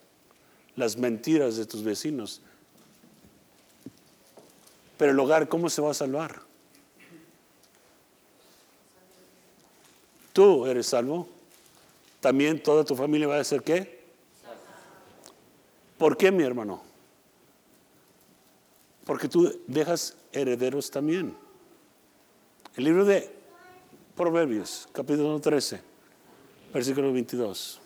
Las 0.77 0.97
mentiras 0.97 1.57
de 1.57 1.67
tus 1.67 1.83
vecinos. 1.83 2.41
Pero 4.97 5.13
el 5.13 5.19
hogar, 5.19 5.49
¿cómo 5.49 5.71
se 5.71 5.83
va 5.83 5.91
a 5.91 5.95
salvar? 5.95 6.43
Tú 10.33 10.67
eres 10.67 10.87
salvo. 10.87 11.29
También 12.21 12.63
toda 12.63 12.85
tu 12.85 12.95
familia 12.95 13.27
va 13.27 13.39
a 13.39 13.45
ser 13.45 13.63
qué? 13.63 14.01
¿Por 15.97 16.17
qué, 16.17 16.31
mi 16.31 16.43
hermano? 16.45 16.83
Porque 19.05 19.29
tú 19.29 19.61
dejas 19.67 20.17
herederos 20.33 20.91
también. 20.91 21.37
El 22.77 22.85
libro 22.85 23.05
de 23.05 23.31
Proverbios, 24.15 24.89
capítulo 24.93 25.41
13, 25.41 25.90
versículo 26.73 27.13
22. 27.13 27.81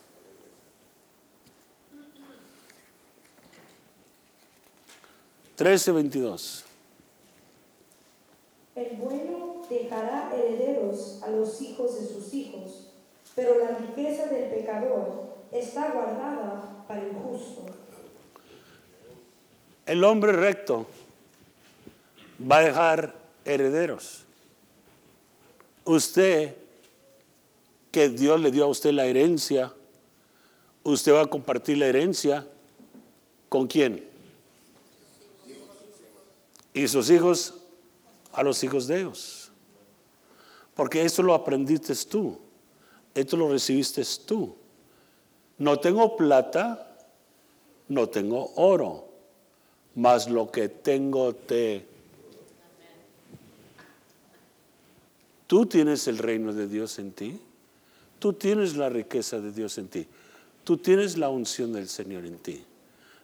Trece, 5.55 5.91
veintidós. 5.91 6.65
El 8.75 8.97
bueno 8.97 9.65
dejará 9.69 10.35
herederos 10.35 11.21
a 11.23 11.29
los 11.29 11.61
hijos 11.61 11.99
de 11.99 12.07
sus 12.07 12.33
hijos, 12.33 12.91
pero 13.35 13.59
la 13.59 13.77
riqueza 13.77 14.25
del 14.25 14.49
pecador 14.49 15.35
está 15.53 15.91
guardada 15.91 16.83
para 16.87 17.01
el 17.01 17.13
justo. 17.13 17.65
El 19.85 20.03
hombre 20.03 20.33
recto 20.33 20.87
va 22.39 22.57
a 22.57 22.61
dejar 22.61 23.15
herederos. 23.45 24.25
Usted, 25.85 26.55
que 27.95 28.09
Dios 28.09 28.41
le 28.41 28.51
dio 28.51 28.65
a 28.65 28.67
usted 28.67 28.91
la 28.91 29.05
herencia, 29.05 29.73
usted 30.83 31.13
va 31.13 31.21
a 31.21 31.27
compartir 31.27 31.77
la 31.77 31.85
herencia 31.85 32.45
con 33.47 33.67
quién? 33.67 34.05
Y 36.73 36.89
sus 36.89 37.09
hijos 37.09 37.53
a 38.33 38.43
los 38.43 38.61
hijos 38.65 38.87
de 38.87 38.97
Dios. 38.97 39.49
Porque 40.75 41.05
esto 41.05 41.23
lo 41.23 41.33
aprendiste 41.33 41.95
tú, 41.95 42.37
esto 43.13 43.37
lo 43.37 43.49
recibiste 43.49 44.03
tú. 44.25 44.57
No 45.57 45.79
tengo 45.79 46.17
plata, 46.17 46.97
no 47.87 48.09
tengo 48.09 48.51
oro, 48.57 49.07
mas 49.95 50.29
lo 50.29 50.51
que 50.51 50.67
tengo 50.67 51.33
te... 51.33 51.87
Tú 55.47 55.65
tienes 55.65 56.09
el 56.09 56.17
reino 56.17 56.51
de 56.51 56.67
Dios 56.67 56.99
en 56.99 57.13
ti, 57.13 57.39
tú 58.25 58.33
tienes 58.33 58.75
la 58.75 58.89
riqueza 58.89 59.39
de 59.39 59.51
Dios 59.51 59.77
en 59.77 59.87
ti, 59.87 60.07
tú 60.63 60.77
tienes 60.77 61.15
la 61.15 61.29
unción 61.29 61.71
del 61.73 61.87
Señor 61.87 62.25
en 62.25 62.39
ti, 62.39 62.65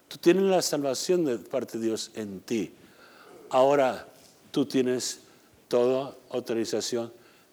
tú 0.06 0.16
tienes 0.16 0.44
la 0.44 0.62
salvación 0.62 1.24
de 1.24 1.38
parte 1.38 1.76
de 1.76 1.86
Dios 1.86 2.12
en 2.14 2.38
ti. 2.38 2.72
Ahora 3.50 4.06
tú 4.52 4.64
tienes 4.64 5.22
toda 5.66 6.14
autorización 6.30 7.12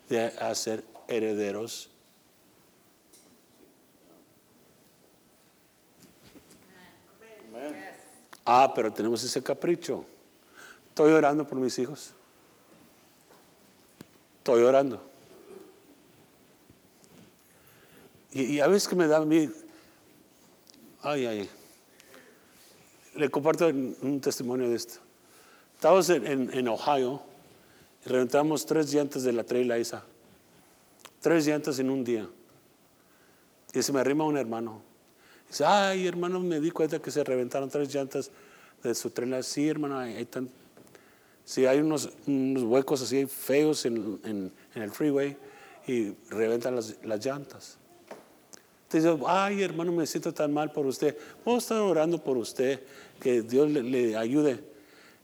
de 0.09 0.25
hacer 0.25 0.83
herederos. 1.07 1.89
Ah, 8.45 8.71
pero 8.75 8.93
tenemos 8.93 9.23
ese 9.23 9.41
capricho. 9.41 10.05
Estoy 10.89 11.13
orando 11.13 11.47
por 11.47 11.57
mis 11.57 11.79
hijos. 11.79 12.11
Estoy 14.37 14.61
orando. 14.61 15.08
Y, 18.31 18.59
a 18.59 18.67
veces 18.67 18.87
que 18.87 18.95
me 18.95 19.07
da 19.07 19.17
a 19.17 19.25
mí, 19.25 19.49
ay, 21.01 21.25
ay, 21.25 21.49
le 23.15 23.29
comparto 23.29 23.67
un 23.67 24.21
testimonio 24.21 24.69
de 24.69 24.75
esto. 24.75 24.99
Estábamos 25.79 26.09
en, 26.09 26.67
Ohio 26.67 27.21
y 28.05 28.09
reventamos 28.09 28.65
tres 28.65 28.91
llantas 28.91 29.23
de 29.23 29.31
la 29.31 29.45
traila 29.45 29.77
esa. 29.77 30.03
Tres 31.21 31.45
llantas 31.45 31.79
en 31.79 31.89
un 31.89 32.03
día. 32.03 32.27
Y 33.73 33.81
se 33.81 33.93
me 33.93 34.01
arrima 34.01 34.25
un 34.25 34.35
hermano. 34.35 34.81
Dice, 35.47 35.63
ay, 35.63 36.05
hermano, 36.05 36.41
me 36.41 36.59
di 36.59 36.71
cuenta 36.71 36.99
que 36.99 37.11
se 37.11 37.23
reventaron 37.23 37.69
tres 37.69 37.93
llantas 37.93 38.29
de 38.83 38.93
su 38.93 39.09
traila. 39.11 39.41
Sí, 39.41 39.69
hermano, 39.69 39.99
hay, 39.99 40.27
sí, 41.45 41.65
hay 41.65 41.79
unos, 41.79 42.09
huecos 42.27 43.01
así 43.01 43.25
feos 43.25 43.85
en, 43.85 44.51
el 44.75 44.91
freeway 44.91 45.37
y 45.87 46.13
reventan 46.29 46.75
las, 46.75 46.97
las 47.05 47.25
llantas. 47.25 47.77
Te 48.89 48.97
dice, 48.97 49.15
ay 49.27 49.61
hermano, 49.61 49.91
me 49.91 50.07
siento 50.07 50.33
tan 50.33 50.51
mal 50.51 50.71
por 50.71 50.85
usted. 50.87 51.15
A 51.45 51.57
estar 51.57 51.77
orando 51.77 52.17
por 52.17 52.37
usted, 52.37 52.81
que 53.21 53.43
Dios 53.43 53.69
le, 53.69 54.17
ayude. 54.17 54.55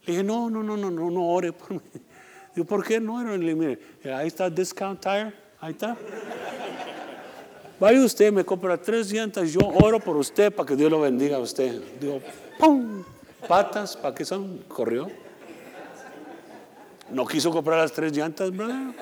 Le 0.05 0.13
dije, 0.13 0.23
no, 0.23 0.51
no, 0.51 0.61
no, 0.61 0.77
no, 0.77 0.91
no, 0.91 1.09
no 1.09 1.27
ore 1.27 1.51
por 1.51 1.71
mí. 1.71 1.81
Digo, 2.55 2.67
¿por 2.67 2.85
qué 2.85 2.99
no? 2.99 3.23
Le 3.23 3.37
dije, 3.39 3.55
mire, 3.55 4.13
ahí 4.13 4.27
está 4.27 4.51
Discount 4.51 5.01
Tire, 5.01 5.33
ahí 5.59 5.71
está. 5.71 5.97
Vaya 7.79 7.99
usted, 8.01 8.31
me 8.31 8.45
compra 8.45 8.77
tres 8.77 9.11
llantas, 9.11 9.51
yo 9.51 9.59
oro 9.61 9.99
por 9.99 10.15
usted 10.15 10.53
para 10.53 10.67
que 10.67 10.75
Dios 10.75 10.91
lo 10.91 11.01
bendiga 11.01 11.37
a 11.37 11.39
usted. 11.39 11.81
Digo, 11.99 12.21
¡pum! 12.59 13.03
Patas, 13.47 13.97
¿para 13.97 14.13
qué 14.13 14.23
son? 14.23 14.59
Corrió. 14.67 15.07
No 17.09 17.25
quiso 17.25 17.49
comprar 17.51 17.79
las 17.79 17.91
tres 17.91 18.15
llantas, 18.15 18.55
¿verdad? 18.55 18.93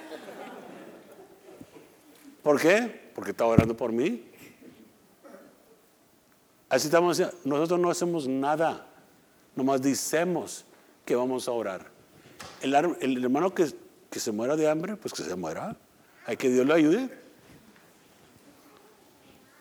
¿Por 2.42 2.60
qué? 2.60 3.12
Porque 3.14 3.32
estaba 3.32 3.52
orando 3.52 3.76
por 3.76 3.92
mí. 3.92 4.24
Así 6.74 6.88
estamos, 6.88 7.22
nosotros 7.46 7.80
no 7.80 7.92
hacemos 7.92 8.28
nada, 8.28 8.88
nomás 9.56 9.80
decimos 9.80 10.66
que 11.06 11.16
vamos 11.16 11.48
a 11.48 11.52
orar. 11.52 11.86
El, 12.62 12.74
el 13.00 13.24
hermano 13.24 13.54
que, 13.54 13.72
que 14.10 14.20
se 14.20 14.32
muera 14.32 14.56
de 14.56 14.68
hambre, 14.68 14.96
pues 14.96 15.14
que 15.14 15.22
se 15.22 15.36
muera. 15.36 15.78
Hay 16.26 16.36
que 16.36 16.50
Dios 16.50 16.66
le 16.66 16.74
ayude. 16.74 17.16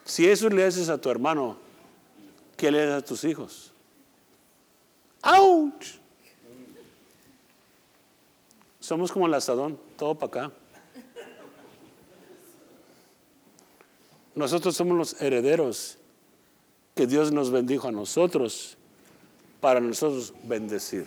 Si 0.07 0.27
eso 0.27 0.48
le 0.48 0.64
haces 0.64 0.88
a 0.88 0.96
tu 0.96 1.11
hermano, 1.11 1.59
¿qué 2.57 2.70
le 2.70 2.81
haces 2.81 2.94
a 2.94 3.05
tus 3.05 3.25
hijos? 3.25 3.75
¡Auch! 5.20 5.85
Somos 8.81 9.12
como 9.12 9.27
el 9.27 9.35
asadón, 9.35 9.79
todo 9.98 10.14
para 10.14 10.46
acá. 10.46 10.53
Nosotros 14.35 14.75
somos 14.75 14.96
los 14.96 15.20
herederos 15.20 15.98
que 16.94 17.07
Dios 17.07 17.33
nos 17.33 17.50
bendijo 17.50 17.88
a 17.88 17.92
nosotros 17.92 18.76
para 19.61 19.81
nosotros 19.81 20.35
bendecir. 20.44 21.07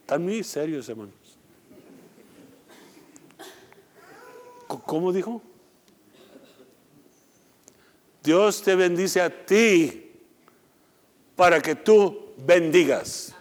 Están 0.00 0.22
muy 0.22 0.44
serios, 0.44 0.88
hermano. 0.88 1.12
¿Cómo 4.66 5.12
dijo? 5.12 5.40
Dios 8.22 8.62
te 8.62 8.74
bendice 8.74 9.20
a 9.20 9.46
ti 9.46 10.12
para 11.36 11.60
que 11.60 11.74
tú 11.74 12.32
bendigas. 12.38 13.34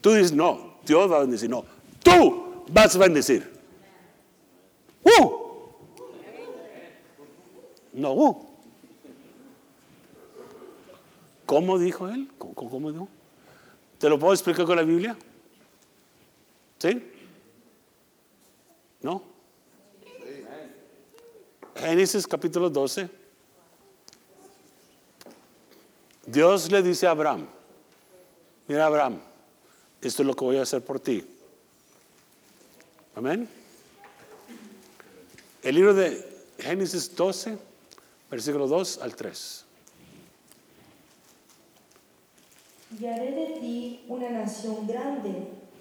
Tú 0.00 0.12
dices, 0.12 0.32
no, 0.32 0.78
Dios 0.84 1.10
va 1.10 1.16
a 1.16 1.20
bendecir. 1.20 1.50
No, 1.50 1.64
tú 2.02 2.64
vas 2.70 2.94
a 2.94 2.98
bendecir. 2.98 3.57
¡Uh! 5.08 5.48
No, 7.92 8.12
uh. 8.12 8.46
¿Cómo 11.46 11.78
dijo 11.78 12.08
él? 12.08 12.30
¿Cómo, 12.36 12.54
¿Cómo 12.54 12.92
dijo? 12.92 13.08
¿Te 13.98 14.08
lo 14.08 14.18
puedo 14.18 14.34
explicar 14.34 14.66
con 14.66 14.76
la 14.76 14.82
Biblia? 14.82 15.16
¿Sí? 16.78 17.12
¿No? 19.00 19.22
Génesis 21.74 22.26
capítulo 22.26 22.68
12. 22.68 23.08
Dios 26.26 26.70
le 26.70 26.82
dice 26.82 27.06
a 27.06 27.12
Abraham, 27.12 27.46
mira 28.66 28.84
Abraham, 28.84 29.18
esto 30.02 30.22
es 30.22 30.26
lo 30.26 30.34
que 30.34 30.44
voy 30.44 30.58
a 30.58 30.62
hacer 30.62 30.84
por 30.84 31.00
ti. 31.00 31.24
Amén. 33.14 33.57
El 35.68 35.74
libro 35.74 35.92
de 35.92 36.26
Génesis 36.58 37.14
12, 37.14 37.58
versículo 38.30 38.66
2 38.66 39.00
al 39.02 39.14
3. 39.14 39.64
Y 42.98 43.04
haré 43.04 43.32
de 43.32 43.60
ti 43.60 44.00
una 44.08 44.30
nación 44.30 44.86
grande, 44.86 45.30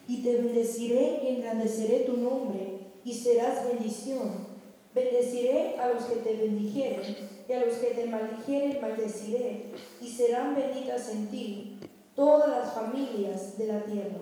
y 0.06 0.24
te 0.24 0.42
bendeciré 0.42 1.22
y 1.24 1.36
engrandeceré 1.38 2.00
tu 2.00 2.18
nombre 2.18 2.80
y 3.06 3.14
serás 3.14 3.66
bendición. 3.66 4.48
Bendeciré 4.94 5.78
a 5.80 5.94
los 5.94 6.04
que 6.04 6.18
te 6.18 6.36
bendijeren, 6.36 7.16
y 7.48 7.54
a 7.54 7.66
los 7.66 7.76
que 7.76 7.92
te 7.92 8.08
maldijeren 8.08 8.82
maldeciré, 8.82 9.68
y 10.02 10.12
serán 10.12 10.54
benditas 10.54 11.08
en 11.12 11.30
ti 11.30 11.80
todas 12.14 12.50
las 12.50 12.74
familias 12.74 13.58
de 13.58 13.68
la 13.68 13.86
tierra. 13.86 14.20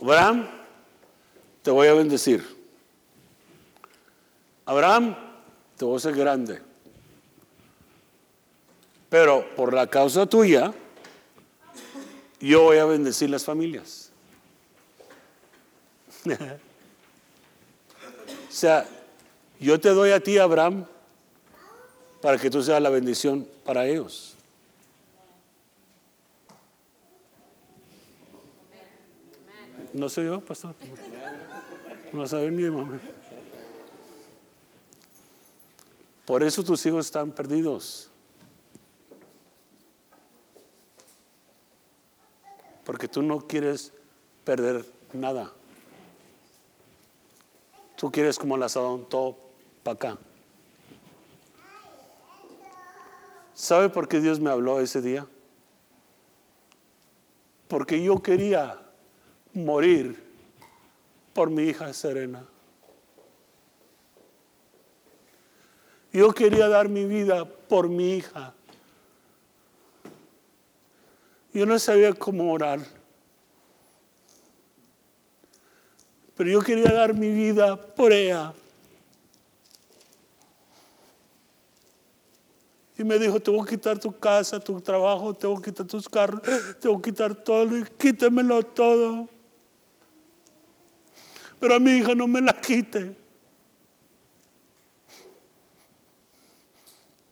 Abraham, 0.00 0.48
te 1.60 1.70
voy 1.70 1.88
a 1.88 1.92
bendecir. 1.92 2.57
Abraham, 4.68 5.16
te 5.78 5.84
voy 5.86 5.98
a 6.04 6.10
grande. 6.10 6.60
Pero 9.08 9.54
por 9.56 9.72
la 9.72 9.86
causa 9.86 10.26
tuya, 10.26 10.74
yo 12.38 12.64
voy 12.64 12.76
a 12.76 12.84
bendecir 12.84 13.30
las 13.30 13.46
familias. 13.46 14.12
o 16.26 16.34
sea, 18.50 18.86
yo 19.58 19.80
te 19.80 19.88
doy 19.88 20.10
a 20.10 20.20
ti, 20.20 20.36
Abraham, 20.36 20.84
para 22.20 22.36
que 22.36 22.50
tú 22.50 22.62
seas 22.62 22.82
la 22.82 22.90
bendición 22.90 23.48
para 23.64 23.86
ellos. 23.86 24.34
No 29.94 30.10
soy 30.10 30.26
yo, 30.26 30.42
pastor. 30.42 30.74
No 32.12 32.26
sabe 32.26 32.50
ni 32.50 32.64
mamá. 32.64 33.00
Por 36.28 36.42
eso 36.42 36.62
tus 36.62 36.84
hijos 36.84 37.06
están 37.06 37.32
perdidos. 37.32 38.10
Porque 42.84 43.08
tú 43.08 43.22
no 43.22 43.40
quieres 43.46 43.94
perder 44.44 44.84
nada. 45.14 45.50
Tú 47.96 48.12
quieres 48.12 48.38
como 48.38 48.56
el 48.56 48.62
asadón 48.62 49.08
todo 49.08 49.38
para 49.82 49.94
acá. 49.94 50.18
¿Sabe 53.54 53.88
por 53.88 54.06
qué 54.06 54.20
Dios 54.20 54.38
me 54.38 54.50
habló 54.50 54.80
ese 54.80 55.00
día? 55.00 55.26
Porque 57.68 58.02
yo 58.02 58.22
quería 58.22 58.78
morir 59.54 60.22
por 61.32 61.48
mi 61.48 61.62
hija 61.62 61.90
Serena. 61.94 62.46
Yo 66.18 66.32
quería 66.32 66.68
dar 66.68 66.88
mi 66.88 67.04
vida 67.04 67.44
por 67.44 67.88
mi 67.88 68.16
hija. 68.16 68.52
Yo 71.52 71.64
no 71.64 71.78
sabía 71.78 72.12
cómo 72.12 72.52
orar. 72.52 72.80
pero 76.38 76.50
yo 76.50 76.60
quería 76.60 76.92
dar 76.92 77.14
mi 77.14 77.32
vida 77.32 77.76
por 77.76 78.12
ella. 78.12 78.54
Y 82.96 83.02
me 83.02 83.18
dijo, 83.18 83.40
te 83.40 83.50
voy 83.50 83.60
a 83.60 83.68
quitar 83.68 83.98
tu 83.98 84.16
casa, 84.16 84.60
tu 84.60 84.80
trabajo, 84.80 85.34
te 85.34 85.48
voy 85.48 85.58
a 85.58 85.62
quitar 85.62 85.84
tus 85.84 86.08
carros, 86.08 86.40
te 86.80 86.86
voy 86.86 86.98
a 86.98 87.02
quitar 87.02 87.34
todo, 87.34 87.76
y 87.76 87.82
quítemelo 87.82 88.62
todo. 88.62 89.28
Pero 91.58 91.74
a 91.74 91.80
mi 91.80 91.90
hija 91.90 92.14
no 92.14 92.28
me 92.28 92.40
la 92.40 92.52
quite. 92.52 93.16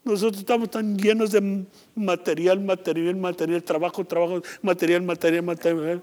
Nosotros 0.06 0.38
estamos 0.38 0.70
tan 0.70 0.96
llenos 0.96 1.32
de 1.32 1.66
material, 1.96 2.60
material, 2.60 3.16
material, 3.16 3.64
trabajo, 3.64 4.04
trabajo, 4.04 4.40
material, 4.62 5.02
material, 5.02 5.42
material. 5.42 6.00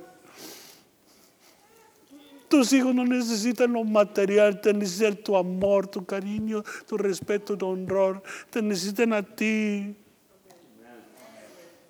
Tus 2.50 2.74
hijos 2.74 2.94
no 2.94 3.06
necesitan 3.06 3.72
lo 3.72 3.86
material, 3.86 4.60
te 4.60 4.74
necesitan 4.74 5.16
tu 5.16 5.38
amor, 5.38 5.88
tu 5.88 6.04
cariño, 6.04 6.64
tu 6.86 6.98
respeto, 6.98 7.58
tu 7.58 7.66
honor. 7.66 8.22
Te 8.50 8.62
necesitan 8.62 9.14
a 9.14 9.24
ti. 9.24 9.96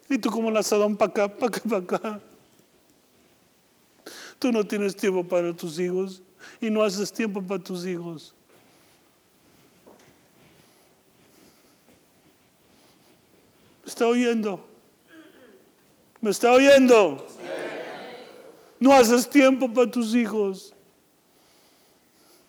Y 0.07 0.17
tú 0.19 0.29
como 0.29 0.51
la 0.51 0.59
asadón 0.59 0.95
para 0.95 1.09
acá, 1.09 1.27
para 1.35 1.47
acá, 1.47 1.61
para 1.67 1.97
acá. 1.97 2.21
Tú 4.37 4.51
no 4.51 4.63
tienes 4.63 4.95
tiempo 4.95 5.23
para 5.23 5.51
tus 5.51 5.79
hijos 5.79 6.21
y 6.61 6.69
no 6.69 6.83
haces 6.83 7.11
tiempo 7.11 7.41
para 7.41 7.63
tus 7.63 7.87
hijos. 7.87 8.35
¿Me 13.83 13.89
está 13.89 14.07
oyendo? 14.07 14.65
¿Me 16.21 16.29
está 16.29 16.51
oyendo? 16.53 17.27
No 18.79 18.93
haces 18.93 19.29
tiempo 19.29 19.71
para 19.71 19.91
tus 19.91 20.15
hijos. 20.15 20.73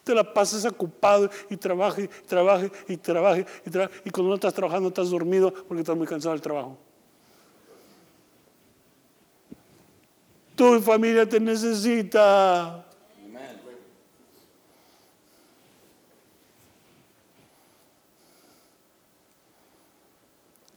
Te 0.05 0.15
la 0.15 0.35
pasas 0.35 0.65
ocupado 0.65 1.31
y 1.49 1.57
trabaje, 1.57 2.05
y 2.05 2.27
trabaje, 2.27 2.71
y 2.89 2.97
trabaje, 2.97 3.47
y 3.67 3.71
trabaje. 3.71 3.95
Y 4.05 4.11
cuando 4.11 4.29
no 4.31 4.35
estás 4.35 4.55
trabajando 4.55 4.89
estás 4.91 5.11
dormido 5.11 5.53
porque 5.53 5.81
estás 5.81 5.97
muy 5.97 6.07
cansado 6.07 6.33
del 6.35 6.43
trabajo. 6.43 6.79
Tu 10.55 10.81
familia 10.81 11.29
te 11.29 11.41
necesita. 11.41 12.84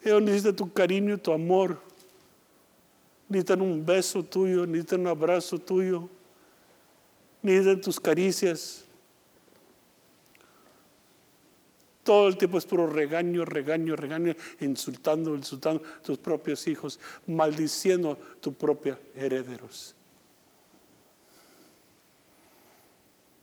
Ellos 0.07 0.21
necesitan 0.21 0.55
tu 0.55 0.71
cariño, 0.71 1.17
tu 1.17 1.33
amor. 1.33 1.81
Necesitan 3.27 3.61
un 3.61 3.85
beso 3.85 4.23
tuyo, 4.23 4.65
necesitan 4.65 5.01
un 5.01 5.07
abrazo 5.07 5.59
tuyo. 5.59 6.07
Necesitan 7.41 7.81
tus 7.81 7.99
caricias. 7.99 8.85
Todo 12.05 12.29
el 12.29 12.37
tiempo 12.37 12.57
es 12.57 12.65
puro 12.65 12.87
regaño, 12.87 13.43
regaño, 13.43 13.97
regaño, 13.97 14.33
insultando, 14.61 15.35
insultando 15.35 15.83
a 15.83 16.01
tus 16.01 16.17
propios 16.17 16.65
hijos, 16.67 17.01
maldiciendo 17.25 18.11
a 18.11 18.39
tus 18.39 18.55
propios 18.55 18.97
herederos. 19.13 19.93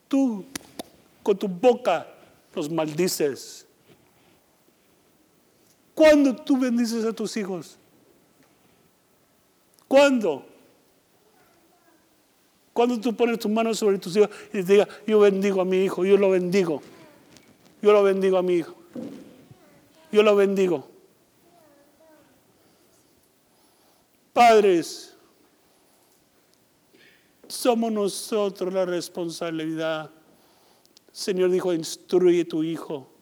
Tú 0.09 0.47
con 1.23 1.37
tu 1.37 1.47
boca 1.47 2.07
los 2.55 2.71
maldices. 2.71 3.64
¿Cuándo 5.95 6.35
tú 6.35 6.59
bendices 6.59 7.05
a 7.05 7.13
tus 7.13 7.37
hijos? 7.37 7.79
¿Cuándo? 9.87 10.45
Cuando 12.73 12.99
tú 12.99 13.15
pones 13.15 13.39
tu 13.39 13.49
mano 13.49 13.73
sobre 13.73 13.99
tus 13.99 14.17
hijos 14.17 14.31
y 14.53 14.65
te 14.65 14.73
digas, 14.73 14.89
yo 15.07 15.21
bendigo 15.21 15.61
a 15.61 15.65
mi 15.65 15.85
hijo, 15.85 16.05
yo 16.05 16.17
lo 16.17 16.31
bendigo. 16.31 16.83
Yo 17.81 17.93
lo 17.93 18.03
bendigo 18.03 18.37
a 18.37 18.43
mi 18.43 18.55
hijo. 18.55 18.75
Yo 20.11 20.23
lo 20.23 20.35
bendigo. 20.35 20.89
Padres, 24.33 25.15
somos 27.47 27.93
nosotros 27.93 28.73
la 28.73 28.85
responsabilidad. 28.85 30.11
Señor 31.13 31.51
dijo, 31.51 31.73
instruye 31.73 32.45
tu 32.45 32.65
hijo. 32.65 33.14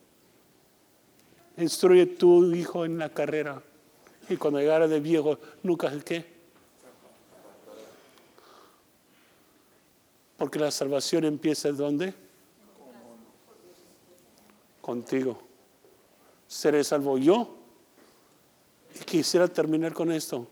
Instruye 1.57 2.05
tu 2.05 2.53
hijo 2.53 2.85
en 2.85 2.97
la 2.97 3.09
carrera. 3.09 3.61
Y 4.29 4.37
cuando 4.37 4.59
llegara 4.59 4.87
de 4.87 4.99
viejo, 4.99 5.37
nunca 5.61 5.91
qué. 6.03 6.25
Porque 10.37 10.59
la 10.59 10.71
salvación 10.71 11.25
empieza 11.25 11.69
de 11.69 11.75
dónde? 11.75 12.13
Contigo. 14.81 15.41
Seré 16.47 16.83
salvo 16.83 17.17
yo. 17.17 17.55
Y 18.95 19.03
quisiera 19.05 19.47
terminar 19.47 19.93
con 19.93 20.11
esto. 20.11 20.47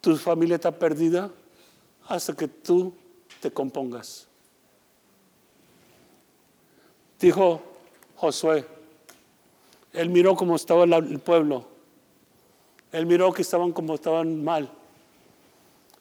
Tu 0.00 0.16
familia 0.16 0.54
está 0.54 0.70
perdida 0.70 1.30
hasta 2.06 2.34
que 2.34 2.46
tú 2.46 2.94
te 3.40 3.50
compongas. 3.50 4.28
Dijo 7.18 7.62
Josué, 8.16 8.66
él 9.92 10.10
miró 10.10 10.36
cómo 10.36 10.56
estaba 10.56 10.84
el 10.84 11.18
pueblo, 11.20 11.66
él 12.92 13.06
miró 13.06 13.32
que 13.32 13.42
estaban 13.42 13.72
como 13.72 13.94
estaban 13.94 14.44
mal. 14.44 14.70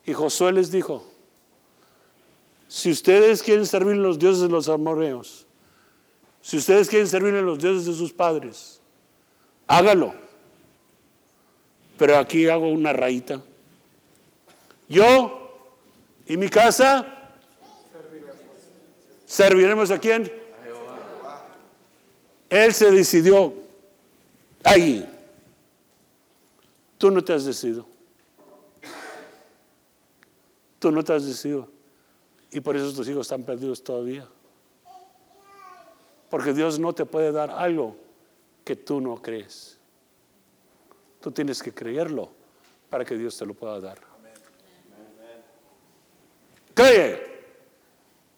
Y 0.06 0.14
Josué 0.14 0.52
les 0.52 0.72
dijo, 0.72 1.04
si 2.68 2.92
ustedes 2.92 3.42
quieren 3.42 3.66
servir 3.66 3.94
a 3.94 3.98
los 3.98 4.20
dioses 4.20 4.42
de 4.42 4.50
los 4.50 4.68
amorreos, 4.70 5.46
si 6.42 6.58
ustedes 6.58 6.90
quieren 6.90 7.08
servir 7.08 7.34
a 7.36 7.42
los 7.42 7.58
dioses 7.60 7.86
de 7.86 7.94
sus 7.94 8.14
padres, 8.14 8.80
hágalo. 9.68 10.14
Pero 11.98 12.18
aquí 12.18 12.48
hago 12.48 12.70
una 12.70 12.94
rayita. 12.94 13.42
Yo 14.88 15.42
y 16.28 16.38
mi 16.38 16.50
casa 16.50 17.32
serviremos 19.26 19.90
a 19.92 20.00
quién? 20.00 20.32
Él 22.50 22.74
se 22.74 22.92
decidió 22.92 23.54
ahí. 24.64 25.10
Tú 26.98 27.12
no 27.12 27.24
te 27.24 27.34
has 27.34 27.46
decidido. 27.46 27.86
Tú 30.80 30.92
no 30.92 31.04
te 31.04 31.14
has 31.14 31.26
decidido. 31.26 31.68
Y 32.52 32.60
por 32.60 32.76
eso 32.76 32.94
tus 32.94 33.08
hijos 33.10 33.26
están 33.26 33.44
perdidos 33.44 33.84
todavía. 33.84 34.28
Porque 36.30 36.54
Dios 36.54 36.80
no 36.80 36.94
te 36.94 37.06
puede 37.06 37.32
dar 37.32 37.52
algo 37.52 37.96
que 38.64 38.76
tú 38.76 39.02
no 39.02 39.22
crees. 39.22 39.78
Tú 41.22 41.32
tienes 41.32 41.62
que 41.62 41.74
creerlo 41.74 42.30
para 42.90 43.04
que 43.04 43.18
Dios 43.18 43.38
te 43.38 43.46
lo 43.46 43.54
pueda 43.54 43.80
dar. 43.80 44.00
Cree. 46.74 47.36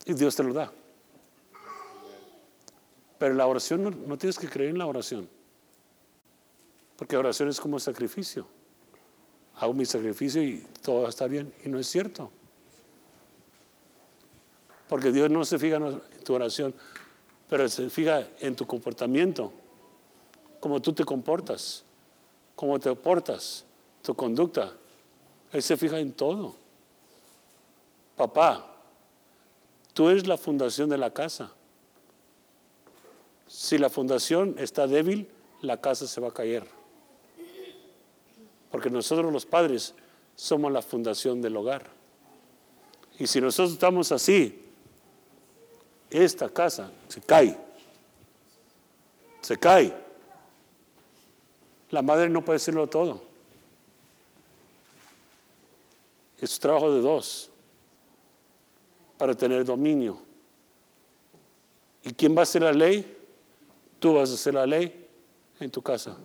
Y 0.06 0.14
Dios 0.14 0.36
te 0.36 0.44
lo 0.44 0.54
da. 0.54 0.72
Pero 3.18 3.34
la 3.34 3.48
oración 3.48 4.06
no, 4.08 4.18
tienes 4.18 4.38
que 4.38 4.48
creer 4.48 4.70
en 4.70 4.78
la 4.78 4.86
oración. 4.86 5.28
Porque 6.96 7.18
oración 7.18 7.50
es 7.50 7.60
como 7.60 7.80
sacrificio. 7.80 8.48
Hago 9.56 9.74
mi 9.74 9.86
sacrificio 9.86 10.42
y 10.44 10.66
todo 10.82 11.02
va 11.02 11.08
a 11.08 11.10
estar 11.10 11.30
bien. 11.30 11.54
Y 11.64 11.70
no 11.70 11.80
es 11.80 11.88
cierto. 11.88 12.32
Porque 14.88 15.12
Dios 15.12 15.30
no 15.30 15.44
se 15.44 15.58
fija 15.58 15.78
en 15.78 16.02
tu 16.24 16.34
oración, 16.34 16.74
pero 17.50 17.68
se 17.68 17.90
fija 17.90 18.28
en 18.40 18.56
tu 18.56 18.66
comportamiento. 18.66 19.52
Cómo 20.60 20.82
tú 20.82 20.94
te 20.94 21.04
comportas. 21.04 21.84
Cómo 22.56 22.80
te 22.80 22.94
portas. 22.96 23.66
Tu 24.02 24.14
conducta. 24.16 24.74
Él 25.52 25.64
se 25.64 25.76
fija 25.76 26.00
en 26.00 26.14
todo. 26.14 26.56
Papá, 28.16 28.66
tú 29.94 30.10
eres 30.10 30.28
la 30.28 30.38
fundación 30.38 30.90
de 30.90 30.98
la 30.98 31.12
casa. 31.12 31.52
Si 33.48 33.78
la 33.78 33.90
fundación 33.90 34.56
está 34.58 34.88
débil, 34.88 35.28
la 35.62 35.80
casa 35.80 36.08
se 36.08 36.22
va 36.22 36.30
a 36.30 36.34
caer. 36.34 36.66
Porque 38.72 38.90
nosotros 38.90 39.32
los 39.32 39.46
padres 39.46 39.94
somos 40.36 40.72
la 40.72 40.82
fundación 40.82 41.42
del 41.42 41.56
hogar. 41.56 41.90
Y 43.18 43.26
si 43.28 43.42
nosotros 43.42 43.74
estamos 43.74 44.12
así, 44.12 44.64
esta 46.10 46.50
casa 46.50 46.92
se 47.08 47.22
cae. 47.22 47.58
Se 49.42 49.58
cae. 49.58 49.94
La 51.90 52.02
madre 52.02 52.30
no 52.30 52.44
puede 52.44 52.58
hacerlo 52.58 52.88
todo. 52.88 53.22
Es 56.40 56.60
trabajo 56.60 56.94
de 56.94 57.02
dos 57.02 57.50
para 59.18 59.34
tener 59.34 59.66
dominio. 59.66 60.20
¿Y 62.04 62.14
quién 62.14 62.36
va 62.36 62.42
a 62.42 62.44
hacer 62.44 62.62
la 62.62 62.72
ley? 62.72 63.17
Tú 64.00 64.14
vas 64.14 64.32
a 64.32 64.34
hacer 64.36 64.54
la 64.54 64.66
ley 64.66 65.08
en 65.60 65.72
tu 65.72 65.82
casa. 65.82 66.18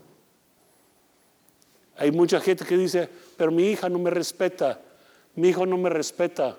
Hay 1.96 2.10
mucha 2.10 2.40
gente 2.40 2.64
que 2.64 2.76
dice, 2.76 3.08
pero 3.36 3.50
mi 3.50 3.64
hija 3.64 3.88
no 3.88 3.98
me 3.98 4.10
respeta, 4.10 4.80
mi 5.34 5.48
hijo 5.48 5.66
no 5.66 5.78
me 5.78 5.90
respeta. 5.90 6.58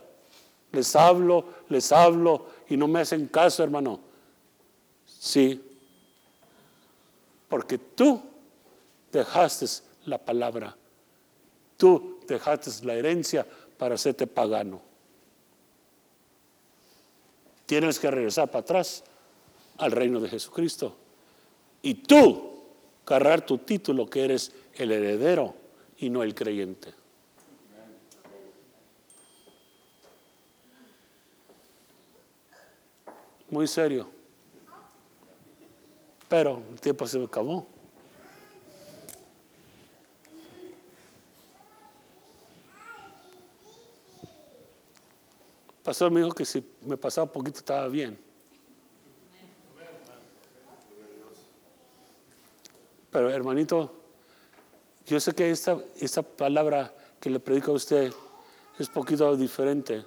Les 0.71 0.95
hablo, 0.95 1.45
les 1.69 1.91
hablo 1.91 2.47
y 2.69 2.77
no 2.77 2.87
me 2.87 3.01
hacen 3.01 3.27
caso, 3.27 3.63
hermano. 3.63 3.99
Sí, 5.05 5.61
porque 7.47 7.77
tú 7.77 8.21
dejaste 9.11 9.65
la 10.05 10.17
palabra, 10.17 10.75
tú 11.77 12.19
dejaste 12.27 12.85
la 12.85 12.95
herencia 12.95 13.45
para 13.77 13.95
hacerte 13.95 14.25
pagano. 14.25 14.81
Tienes 17.65 17.99
que 17.99 18.09
regresar 18.09 18.49
para 18.49 18.61
atrás 18.61 19.03
al 19.77 19.91
reino 19.91 20.19
de 20.19 20.29
Jesucristo. 20.29 20.95
Y 21.83 21.95
tú 21.95 22.63
cargar 23.03 23.45
tu 23.45 23.57
título 23.57 24.09
que 24.09 24.23
eres 24.23 24.53
el 24.73 24.91
heredero 24.91 25.53
y 25.97 26.09
no 26.09 26.23
el 26.23 26.33
creyente. 26.33 26.93
Muy 33.49 33.67
serio. 33.67 34.09
Pero 36.29 36.63
el 36.71 36.79
tiempo 36.79 37.05
se 37.05 37.19
me 37.19 37.25
acabó. 37.25 37.67
Pastor 45.83 46.09
me 46.11 46.21
dijo 46.21 46.31
que 46.33 46.45
si 46.45 46.65
me 46.81 46.95
pasaba 46.95 47.29
poquito 47.29 47.57
estaba 47.59 47.89
bien. 47.89 48.17
Pero 53.13 53.29
hermanito, 53.29 53.93
yo 55.05 55.19
sé 55.19 55.33
que 55.33 55.51
esta, 55.51 55.77
esta 55.99 56.23
palabra 56.23 56.91
que 57.19 57.29
le 57.29 57.39
predico 57.39 57.71
a 57.71 57.75
usted 57.75 58.11
es 58.79 58.89
poquito 58.89 59.37
diferente. 59.37 60.03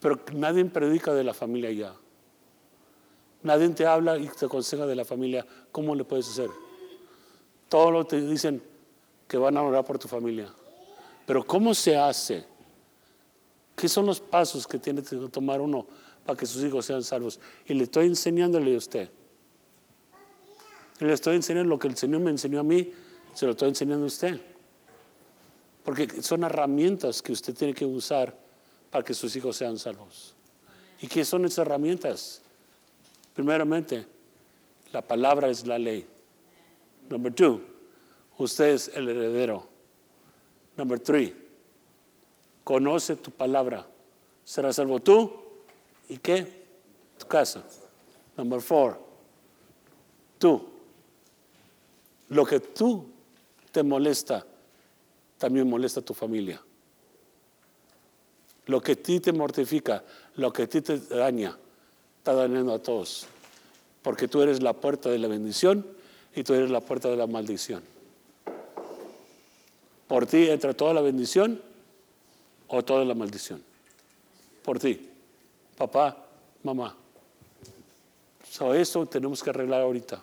Pero 0.00 0.20
nadie 0.34 0.64
predica 0.66 1.12
de 1.12 1.24
la 1.24 1.34
familia 1.34 1.72
ya. 1.72 1.94
Nadie 3.42 3.68
te 3.70 3.84
habla 3.84 4.16
y 4.18 4.28
te 4.28 4.46
aconseja 4.46 4.86
de 4.86 4.94
la 4.94 5.04
familia. 5.04 5.44
¿Cómo 5.72 5.96
le 5.96 6.04
puedes 6.04 6.28
hacer? 6.28 6.50
Todos 7.68 7.92
lo 7.92 8.04
te 8.04 8.20
dicen 8.20 8.62
que 9.26 9.36
van 9.36 9.56
a 9.56 9.62
orar 9.62 9.84
por 9.84 9.98
tu 9.98 10.06
familia. 10.06 10.48
Pero 11.26 11.44
¿cómo 11.44 11.74
se 11.74 11.96
hace? 11.96 12.46
¿Qué 13.74 13.88
son 13.88 14.06
los 14.06 14.20
pasos 14.20 14.64
que 14.64 14.78
tiene 14.78 15.02
que 15.02 15.16
tomar 15.28 15.60
uno 15.60 15.86
para 16.28 16.38
que 16.38 16.44
sus 16.44 16.62
hijos 16.62 16.84
sean 16.84 17.02
salvos? 17.02 17.40
Y 17.64 17.72
le 17.72 17.84
estoy 17.84 18.04
enseñándole 18.04 18.74
a 18.74 18.76
usted. 18.76 19.08
Le 21.00 21.10
estoy 21.14 21.36
enseñando 21.36 21.70
lo 21.70 21.78
que 21.78 21.88
el 21.88 21.96
Señor 21.96 22.20
me 22.20 22.30
enseñó 22.30 22.60
a 22.60 22.62
mí, 22.62 22.92
se 23.32 23.46
lo 23.46 23.52
estoy 23.52 23.70
enseñando 23.70 24.04
a 24.04 24.08
usted. 24.08 24.38
Porque 25.82 26.20
son 26.20 26.44
herramientas 26.44 27.22
que 27.22 27.32
usted 27.32 27.54
tiene 27.54 27.72
que 27.72 27.86
usar 27.86 28.36
para 28.90 29.02
que 29.02 29.14
sus 29.14 29.34
hijos 29.36 29.56
sean 29.56 29.78
salvos. 29.78 30.34
¿Y 31.00 31.06
qué 31.06 31.24
son 31.24 31.46
esas 31.46 31.66
herramientas? 31.66 32.42
Primeramente, 33.32 34.04
la 34.92 35.00
palabra 35.00 35.48
es 35.48 35.66
la 35.66 35.78
ley. 35.78 36.04
Number 37.08 37.32
two, 37.32 37.62
usted 38.36 38.74
es 38.74 38.88
el 38.88 39.08
heredero. 39.08 39.66
Number 40.76 41.00
three, 41.00 41.34
conoce 42.64 43.16
tu 43.16 43.30
palabra. 43.30 43.86
Será 44.44 44.74
salvo 44.74 45.00
tú 45.00 45.47
y 46.08 46.18
qué? 46.18 46.66
Tu 47.18 47.26
casa. 47.26 47.64
Number 48.36 48.60
four, 48.60 48.98
tú. 50.38 50.64
Lo 52.28 52.44
que 52.44 52.60
tú 52.60 53.06
te 53.72 53.82
molesta, 53.82 54.46
también 55.38 55.68
molesta 55.68 56.00
a 56.00 56.04
tu 56.04 56.14
familia. 56.14 56.60
Lo 58.66 58.80
que 58.80 58.92
a 58.92 58.96
ti 58.96 59.18
te 59.20 59.32
mortifica, 59.32 60.04
lo 60.36 60.52
que 60.52 60.62
a 60.62 60.66
ti 60.68 60.82
te 60.82 60.98
daña, 60.98 61.56
está 62.18 62.34
dañando 62.34 62.74
a 62.74 62.78
todos. 62.78 63.26
Porque 64.02 64.28
tú 64.28 64.42
eres 64.42 64.62
la 64.62 64.74
puerta 64.74 65.08
de 65.08 65.18
la 65.18 65.26
bendición 65.26 65.86
y 66.34 66.42
tú 66.44 66.54
eres 66.54 66.70
la 66.70 66.80
puerta 66.80 67.08
de 67.08 67.16
la 67.16 67.26
maldición. 67.26 67.82
Por 70.06 70.26
ti 70.26 70.48
entra 70.48 70.74
toda 70.74 70.94
la 70.94 71.00
bendición 71.00 71.60
o 72.68 72.84
toda 72.84 73.04
la 73.04 73.14
maldición. 73.14 73.62
Por 74.62 74.78
ti, 74.78 75.08
papá, 75.78 76.16
mamá. 76.64 76.96
So, 78.50 78.74
eso 78.74 79.06
tenemos 79.06 79.42
que 79.42 79.50
arreglar 79.50 79.82
ahorita. 79.82 80.22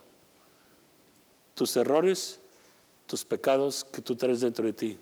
Tus 1.54 1.76
errores, 1.78 2.40
tus 3.08 3.24
pecados 3.24 3.86
que 3.86 4.02
tú 4.02 4.16
traes 4.16 4.42
dentro 4.42 4.66
de 4.66 4.74
ti. 4.74 4.98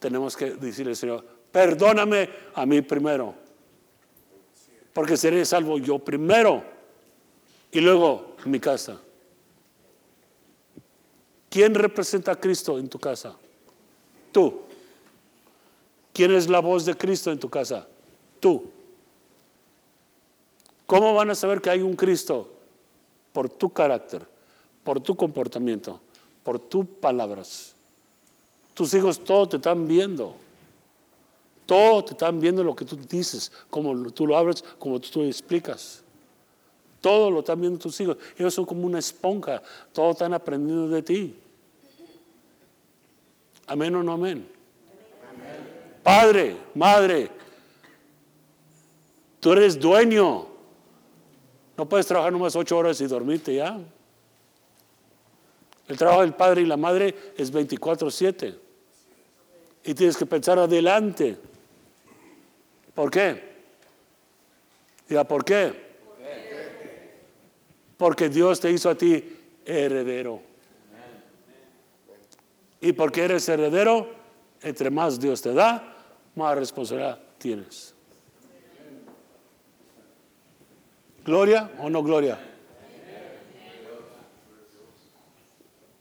Tenemos 0.00 0.36
que 0.36 0.50
decirle, 0.50 0.96
Señor, 0.96 1.24
perdóname 1.52 2.28
a 2.54 2.66
mí 2.66 2.82
primero. 2.82 3.34
Porque 4.92 5.16
seré 5.16 5.44
salvo 5.44 5.78
yo 5.78 5.98
primero 5.98 6.64
y 7.70 7.80
luego 7.80 8.36
mi 8.46 8.58
casa. 8.58 9.00
¿Quién 11.48 11.74
representa 11.74 12.32
a 12.32 12.40
Cristo 12.40 12.78
en 12.78 12.88
tu 12.88 12.98
casa? 12.98 13.36
Tú. 14.32 14.62
¿Quién 16.12 16.32
es 16.32 16.48
la 16.48 16.58
voz 16.58 16.84
de 16.84 16.96
Cristo 16.96 17.30
en 17.30 17.38
tu 17.38 17.48
casa? 17.48 17.86
Tú. 18.44 18.62
¿Cómo 20.84 21.14
van 21.14 21.30
a 21.30 21.34
saber 21.34 21.62
que 21.62 21.70
hay 21.70 21.80
un 21.80 21.96
Cristo? 21.96 22.46
Por 23.32 23.48
tu 23.48 23.70
carácter, 23.70 24.26
por 24.84 25.00
tu 25.00 25.16
comportamiento, 25.16 25.98
por 26.42 26.58
tus 26.58 26.84
palabras. 26.84 27.74
Tus 28.74 28.92
hijos 28.92 29.18
todo 29.24 29.48
te 29.48 29.56
están 29.56 29.88
viendo. 29.88 30.34
Todo 31.64 32.04
te 32.04 32.12
están 32.12 32.38
viendo 32.38 32.62
lo 32.62 32.76
que 32.76 32.84
tú 32.84 32.96
dices, 32.96 33.50
como 33.70 34.10
tú 34.10 34.26
lo 34.26 34.36
hablas, 34.36 34.62
como 34.78 35.00
tú 35.00 35.22
lo 35.22 35.26
explicas. 35.26 36.02
Todo 37.00 37.30
lo 37.30 37.38
están 37.38 37.62
viendo 37.62 37.78
tus 37.78 37.98
hijos. 38.02 38.18
Ellos 38.36 38.52
son 38.52 38.66
como 38.66 38.84
una 38.84 38.98
esponja. 38.98 39.62
Todo 39.90 40.10
están 40.10 40.34
aprendiendo 40.34 40.86
de 40.88 41.02
ti. 41.02 41.34
Amén 43.66 43.94
o 43.94 44.02
no 44.02 44.12
amén. 44.12 44.46
Padre, 46.02 46.58
madre, 46.74 47.30
tú 49.44 49.52
eres 49.52 49.78
dueño. 49.78 50.46
No 51.76 51.86
puedes 51.86 52.06
trabajar 52.06 52.32
nomás 52.32 52.56
ocho 52.56 52.78
horas 52.78 52.98
y 53.02 53.06
dormirte 53.06 53.54
ya. 53.54 53.78
El 55.86 55.98
trabajo 55.98 56.22
del 56.22 56.32
padre 56.32 56.62
y 56.62 56.64
la 56.64 56.78
madre 56.78 57.14
es 57.36 57.52
24/7. 57.52 58.58
Y 59.84 59.92
tienes 59.92 60.16
que 60.16 60.24
pensar 60.24 60.58
adelante. 60.58 61.36
¿Por 62.94 63.10
qué? 63.10 63.54
Diga, 65.06 65.24
¿por 65.24 65.44
qué? 65.44 65.74
Porque 67.98 68.30
Dios 68.30 68.60
te 68.60 68.70
hizo 68.70 68.88
a 68.88 68.94
ti 68.94 69.36
heredero. 69.66 70.40
Y 72.80 72.94
porque 72.94 73.24
eres 73.24 73.46
heredero, 73.50 74.10
entre 74.62 74.88
más 74.88 75.20
Dios 75.20 75.42
te 75.42 75.52
da, 75.52 75.96
más 76.34 76.56
responsabilidad 76.56 77.20
tienes. 77.36 77.94
¿Gloria 81.24 81.70
o 81.78 81.88
no 81.88 82.02
gloria? 82.02 82.38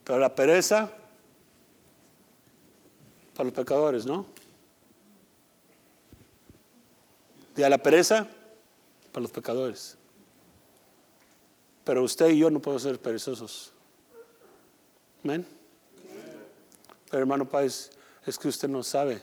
Pero 0.03 0.19
la 0.19 0.35
pereza 0.35 0.91
para 3.33 3.45
los 3.45 3.53
pecadores, 3.53 4.05
¿no? 4.05 4.25
Y 7.55 7.63
a 7.63 7.69
la 7.69 7.77
pereza 7.77 8.27
para 9.11 9.21
los 9.21 9.31
pecadores. 9.31 9.97
Pero 11.85 12.03
usted 12.03 12.29
y 12.29 12.39
yo 12.39 12.49
no 12.49 12.59
podemos 12.59 12.83
ser 12.83 12.99
perezosos. 12.99 13.71
Amén. 15.23 15.45
Pero 17.09 17.21
hermano 17.21 17.47
Páez, 17.47 17.91
es 18.25 18.37
que 18.37 18.47
usted 18.47 18.67
no 18.67 18.83
sabe. 18.83 19.21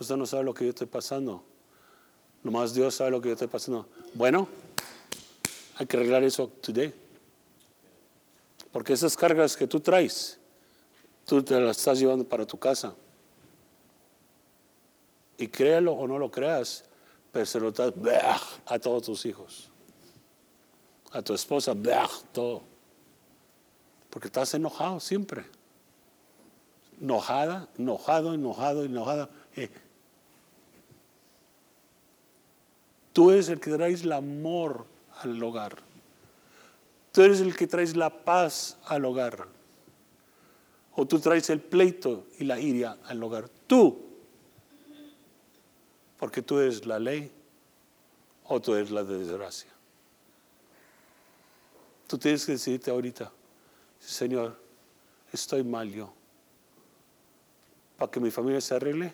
Usted 0.00 0.16
no 0.16 0.26
sabe 0.26 0.44
lo 0.44 0.54
que 0.54 0.64
yo 0.64 0.70
estoy 0.70 0.86
pasando. 0.86 1.44
Nomás 2.42 2.72
Dios 2.72 2.94
sabe 2.94 3.10
lo 3.10 3.20
que 3.20 3.28
yo 3.28 3.34
estoy 3.34 3.48
pasando. 3.48 3.88
Bueno, 4.14 4.48
hay 5.78 5.86
que 5.86 5.96
arreglar 5.96 6.24
eso 6.24 6.48
today. 6.60 6.92
Porque 8.72 8.92
esas 8.92 9.16
cargas 9.16 9.56
que 9.56 9.68
tú 9.68 9.78
traes, 9.78 10.38
tú 11.24 11.40
te 11.42 11.58
las 11.60 11.78
estás 11.78 12.00
llevando 12.00 12.24
para 12.24 12.44
tu 12.44 12.58
casa. 12.58 12.94
Y 15.38 15.46
créalo 15.46 15.92
o 15.92 16.08
no 16.08 16.18
lo 16.18 16.32
creas, 16.32 16.84
pero 17.30 17.46
se 17.46 17.60
lo 17.60 17.68
estás 17.68 17.92
a 18.66 18.78
todos 18.80 19.04
tus 19.04 19.24
hijos. 19.24 19.70
A 21.12 21.22
tu 21.22 21.32
esposa, 21.32 21.74
todo. 22.32 22.62
Porque 24.10 24.26
estás 24.26 24.52
enojado 24.54 24.98
siempre. 24.98 25.44
Enojada, 27.00 27.68
enojado, 27.78 28.34
enojado, 28.34 28.84
enojada. 28.84 29.30
Eh. 29.54 29.70
Tú 33.12 33.30
eres 33.30 33.48
el 33.48 33.60
que 33.60 33.70
traes 33.70 34.02
el 34.02 34.10
amor 34.10 34.97
al 35.20 35.42
hogar. 35.42 35.78
Tú 37.12 37.22
eres 37.22 37.40
el 37.40 37.56
que 37.56 37.66
traes 37.66 37.96
la 37.96 38.24
paz 38.24 38.78
al 38.84 39.04
hogar. 39.04 39.48
O 40.94 41.06
tú 41.06 41.18
traes 41.20 41.48
el 41.50 41.60
pleito 41.60 42.26
y 42.38 42.44
la 42.44 42.58
iria 42.58 42.98
al 43.04 43.22
hogar. 43.22 43.48
Tú. 43.66 44.06
Porque 46.18 46.42
tú 46.42 46.58
eres 46.58 46.84
la 46.86 46.98
ley 46.98 47.30
o 48.44 48.60
tú 48.60 48.74
eres 48.74 48.90
la 48.90 49.04
desgracia. 49.04 49.70
Tú 52.06 52.18
tienes 52.18 52.44
que 52.46 52.52
decirte 52.52 52.90
ahorita, 52.90 53.30
Señor, 54.00 54.58
estoy 55.32 55.62
mal 55.62 55.92
yo. 55.92 56.12
Para 57.96 58.10
que 58.10 58.18
mi 58.18 58.30
familia 58.30 58.60
se 58.60 58.74
arregle, 58.74 59.12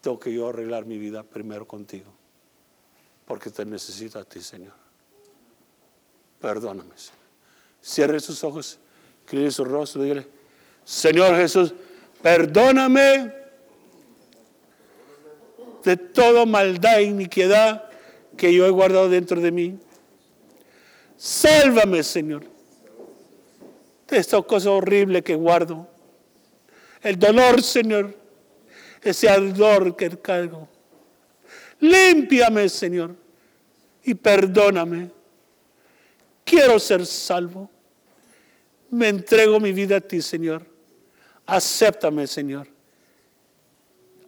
tengo 0.00 0.18
que 0.18 0.32
yo 0.32 0.48
arreglar 0.48 0.86
mi 0.86 0.98
vida 0.98 1.22
primero 1.22 1.66
contigo. 1.66 2.12
Porque 3.26 3.50
te 3.50 3.64
necesito 3.64 4.18
a 4.18 4.24
ti, 4.24 4.40
Señor. 4.40 4.85
Perdóname. 6.40 6.94
Cierre 7.80 8.20
sus 8.20 8.42
ojos, 8.44 8.78
incline 9.22 9.50
su 9.50 9.64
rostro, 9.64 10.02
dígale, 10.02 10.26
Señor 10.84 11.36
Jesús, 11.36 11.74
perdóname 12.22 13.32
de 15.84 15.96
toda 15.96 16.44
maldad 16.44 16.98
e 16.98 17.04
iniquidad 17.04 17.88
que 18.36 18.52
yo 18.52 18.66
he 18.66 18.70
guardado 18.70 19.08
dentro 19.08 19.40
de 19.40 19.52
mí. 19.52 19.78
Sálvame, 21.16 22.02
Señor, 22.02 22.44
de 24.08 24.18
esta 24.18 24.42
cosa 24.42 24.70
horrible 24.70 25.22
que 25.22 25.34
guardo. 25.34 25.88
El 27.02 27.18
dolor, 27.18 27.62
Señor, 27.62 28.14
ese 29.00 29.28
ardor 29.28 29.96
que 29.96 30.10
cargo. 30.18 30.68
Límpiame, 31.80 32.68
Señor, 32.68 33.14
y 34.02 34.14
perdóname. 34.14 35.15
Quiero 36.46 36.78
ser 36.78 37.04
salvo. 37.04 37.68
Me 38.90 39.08
entrego 39.08 39.58
mi 39.58 39.72
vida 39.72 39.96
a 39.96 40.00
ti, 40.00 40.22
Señor. 40.22 40.64
Acéptame, 41.44 42.26
Señor. 42.28 42.68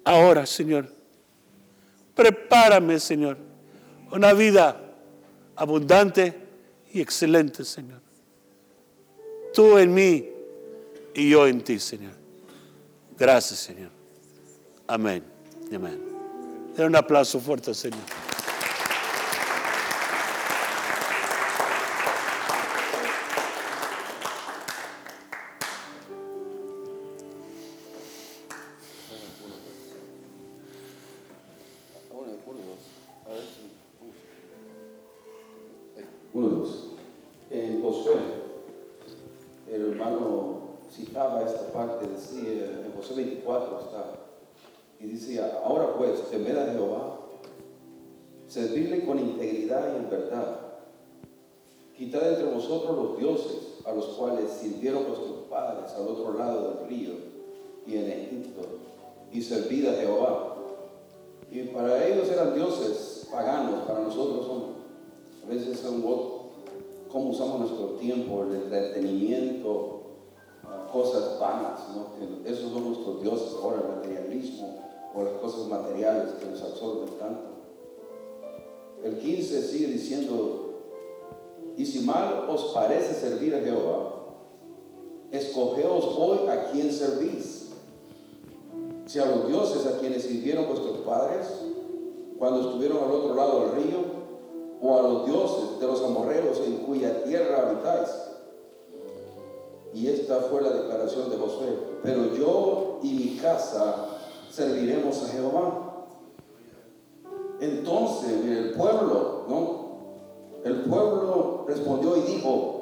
Ahora, 0.05 0.45
Señor, 0.45 0.93
prepárame, 2.15 2.99
Señor, 2.99 3.39
una 4.11 4.33
vida 4.33 4.81
abundante 5.55 6.35
y 6.93 7.01
excelente, 7.01 7.65
Señor. 7.65 8.01
Tú 9.55 9.79
en 9.79 9.95
mí 9.95 10.29
y 11.15 11.31
yo 11.31 11.47
en 11.47 11.63
ti, 11.63 11.79
Señor. 11.79 12.15
Gracias, 13.17 13.61
Señor. 13.61 13.91
Amén. 14.89 15.23
Amén. 15.73 16.01
Den 16.75 16.87
un 16.87 16.97
aplauso 16.97 17.39
fuerte 17.39 17.75
Señor. 17.75 18.01
Fue 100.37 100.63
la 100.63 100.71
declaración 100.71 101.31
de 101.31 101.37
Josué. 101.37 101.79
Pero 102.03 102.35
yo 102.35 103.01
y 103.03 103.13
mi 103.13 103.37
casa 103.37 104.07
serviremos 104.51 105.23
a 105.25 105.29
Jehová. 105.29 106.07
Entonces, 107.61 108.45
el 108.45 108.73
pueblo, 108.73 109.45
¿no? 109.49 109.89
El 110.65 110.83
pueblo 110.83 111.65
respondió 111.67 112.17
y 112.17 112.21
dijo, 112.23 112.79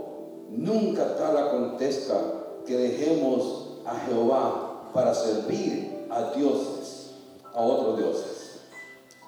nunca 0.50 1.16
tal 1.16 1.36
acontezca 1.36 2.18
que 2.66 2.76
dejemos 2.76 3.78
a 3.86 3.94
Jehová 4.00 4.90
para 4.92 5.14
servir 5.14 6.06
a 6.10 6.32
dioses, 6.32 7.12
a 7.54 7.60
otros 7.60 7.98
dioses. 7.98 8.60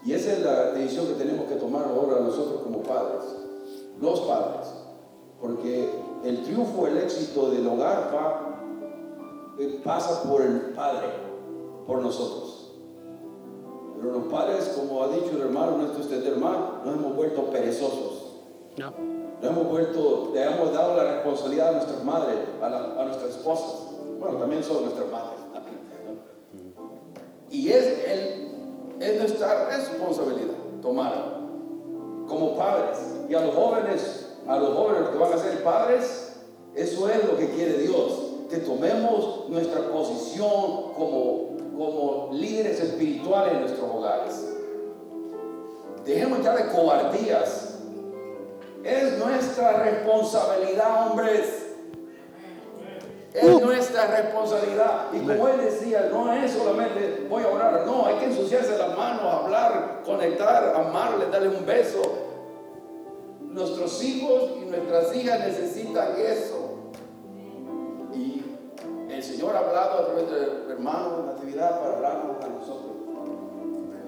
Y 0.05 0.12
esa 0.12 0.33
es 0.33 0.41
la 0.41 0.73
decisión 0.73 1.07
que 1.07 1.14
tenemos 1.14 1.47
que 1.49 1.57
tomar 1.57 1.85
ahora 1.85 2.21
nosotros 2.21 2.62
como 2.62 2.83
padres, 2.83 3.25
los 4.01 4.21
padres, 4.21 4.69
porque 5.41 5.91
el 6.25 6.43
triunfo, 6.43 6.87
el 6.87 6.99
éxito 6.99 7.51
del 7.51 7.66
hogar 7.66 8.11
va, 8.14 8.61
pasa 9.85 10.23
por 10.29 10.43
el 10.43 10.61
padre, 10.75 11.09
por 11.87 12.01
nosotros. 12.03 12.73
Pero 14.01 14.12
los 14.12 14.25
padres, 14.33 14.75
como 14.79 15.03
ha 15.03 15.09
dicho 15.09 15.31
el 15.33 15.41
hermano 15.43 15.79
nuestro 15.79 16.01
usted 16.01 16.25
hermano, 16.27 16.81
nos 16.85 16.95
hemos 16.97 17.16
vuelto 17.16 17.43
perezosos. 17.51 18.27
No. 18.77 18.93
Nos 19.43 19.51
hemos 19.53 19.69
vuelto, 19.69 20.31
le 20.35 20.43
hemos 20.45 20.73
dado 20.73 20.97
la 20.97 21.14
responsabilidad 21.14 21.69
a 21.69 21.73
nuestras 21.73 22.05
madres, 22.05 22.37
a, 22.62 22.69
la- 22.69 23.01
a 23.01 23.05
nuestras 23.05 23.31
esposas. 23.31 23.89
Bueno, 24.21 24.39
también 24.39 24.62
son 24.62 24.83
nuestras 24.83 25.11
madres. 25.11 25.39
Y 27.51 27.71
es, 27.71 27.87
el- 28.07 29.01
es 29.01 29.19
nuestra 29.21 29.69
responsabilidad 29.69 30.55
tomar 30.83 31.39
como 32.29 32.57
padres. 32.57 32.99
Y 33.29 33.35
a 33.35 33.41
los 33.45 33.55
jóvenes, 33.55 34.18
a 34.49 34.57
los 34.57 34.75
jóvenes 34.75 35.11
que 35.11 35.19
van 35.19 35.33
a 35.33 35.39
ser 35.39 35.63
padres, 35.63 36.33
eso 36.75 37.09
es 37.09 37.25
lo 37.25 37.37
que 37.37 37.51
quiere 37.51 37.79
Dios. 37.79 38.25
Que 38.49 38.57
tomemos 38.59 39.47
nuestra 39.51 39.83
posición 39.91 40.95
como, 40.97 41.57
como 41.77 42.31
líderes 42.33 42.81
espirituales 42.81 43.53
en 43.53 43.61
nuestros 43.61 43.91
hogares. 43.91 44.43
Dejemos 46.07 46.43
ya 46.43 46.57
de 46.57 46.73
cobardías. 46.73 47.75
Es 48.83 49.19
nuestra 49.19 49.85
responsabilidad, 49.85 51.11
hombres. 51.11 51.67
Es 53.35 53.61
nuestra 53.61 54.07
responsabilidad. 54.07 55.09
Y 55.13 55.19
como 55.19 55.49
él 55.49 55.61
decía, 55.61 56.09
no 56.11 56.33
es 56.33 56.53
solamente 56.53 57.27
voy 57.29 57.43
a 57.43 57.49
orar, 57.49 57.83
no, 57.85 58.07
hay 58.07 58.15
que 58.15 58.25
ensuciarse 58.25 58.79
las 58.79 58.97
manos, 58.97 59.23
hablar, 59.23 60.01
conectar, 60.07 60.75
amarle, 60.75 61.27
darle 61.31 61.49
un 61.49 61.67
beso. 61.67 62.28
Nuestros 63.53 64.05
hijos 64.05 64.51
y 64.63 64.67
nuestras 64.67 65.15
hijas 65.17 65.41
necesitan 65.41 66.15
eso. 66.19 66.91
Y 68.15 68.45
el 69.11 69.23
Señor 69.23 69.57
ha 69.57 69.61
hablado 69.61 69.99
a 69.99 70.07
través 70.07 70.31
del 70.31 70.71
hermano 70.71 71.17
de 71.17 71.23
Natividad 71.35 71.81
para 71.81 71.97
hablarnos 71.97 72.45
a 72.45 72.49
nosotros. 72.49 72.99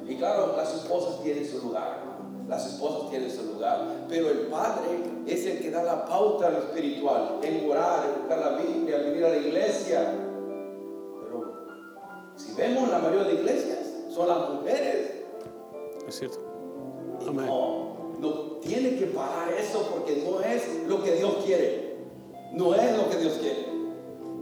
Y 0.07 0.16
claro, 0.16 0.55
las 0.57 0.74
esposas 0.74 1.22
tienen 1.22 1.47
su 1.47 1.61
lugar. 1.61 2.01
Las 2.49 2.66
esposas 2.66 3.11
tienen 3.11 3.30
su 3.30 3.45
lugar. 3.45 3.86
Pero 4.09 4.28
el 4.28 4.38
padre 4.49 4.88
es 5.26 5.47
el 5.47 5.61
que 5.61 5.70
da 5.70 5.84
la 5.84 6.05
pauta 6.05 6.49
en 6.49 6.55
lo 6.55 6.59
espiritual, 6.61 7.38
en 7.43 7.70
orar, 7.70 8.07
en 8.07 8.20
buscar 8.20 8.38
la 8.38 8.59
Biblia, 8.59 8.97
en 8.97 9.05
venir 9.05 9.24
a 9.24 9.28
la 9.28 9.36
iglesia. 9.36 10.12
Pero 11.22 11.55
si 12.34 12.53
vemos 12.55 12.88
la 12.91 12.99
mayoría 12.99 13.28
de 13.28 13.34
iglesias, 13.34 13.78
son 14.12 14.28
las 14.28 14.51
mujeres. 14.51 15.12
Es 16.09 16.18
cierto. 16.18 16.41
Amén. 17.28 17.47
No, 17.47 17.89
no 18.20 18.28
tiene 18.60 18.96
que 18.96 19.06
parar 19.06 19.52
eso 19.52 19.88
porque 19.92 20.22
no 20.24 20.40
es 20.40 20.86
lo 20.86 21.02
que 21.02 21.12
Dios 21.12 21.36
quiere. 21.44 21.96
No 22.52 22.74
es 22.74 22.96
lo 22.96 23.08
que 23.08 23.16
Dios 23.16 23.34
quiere. 23.40 23.66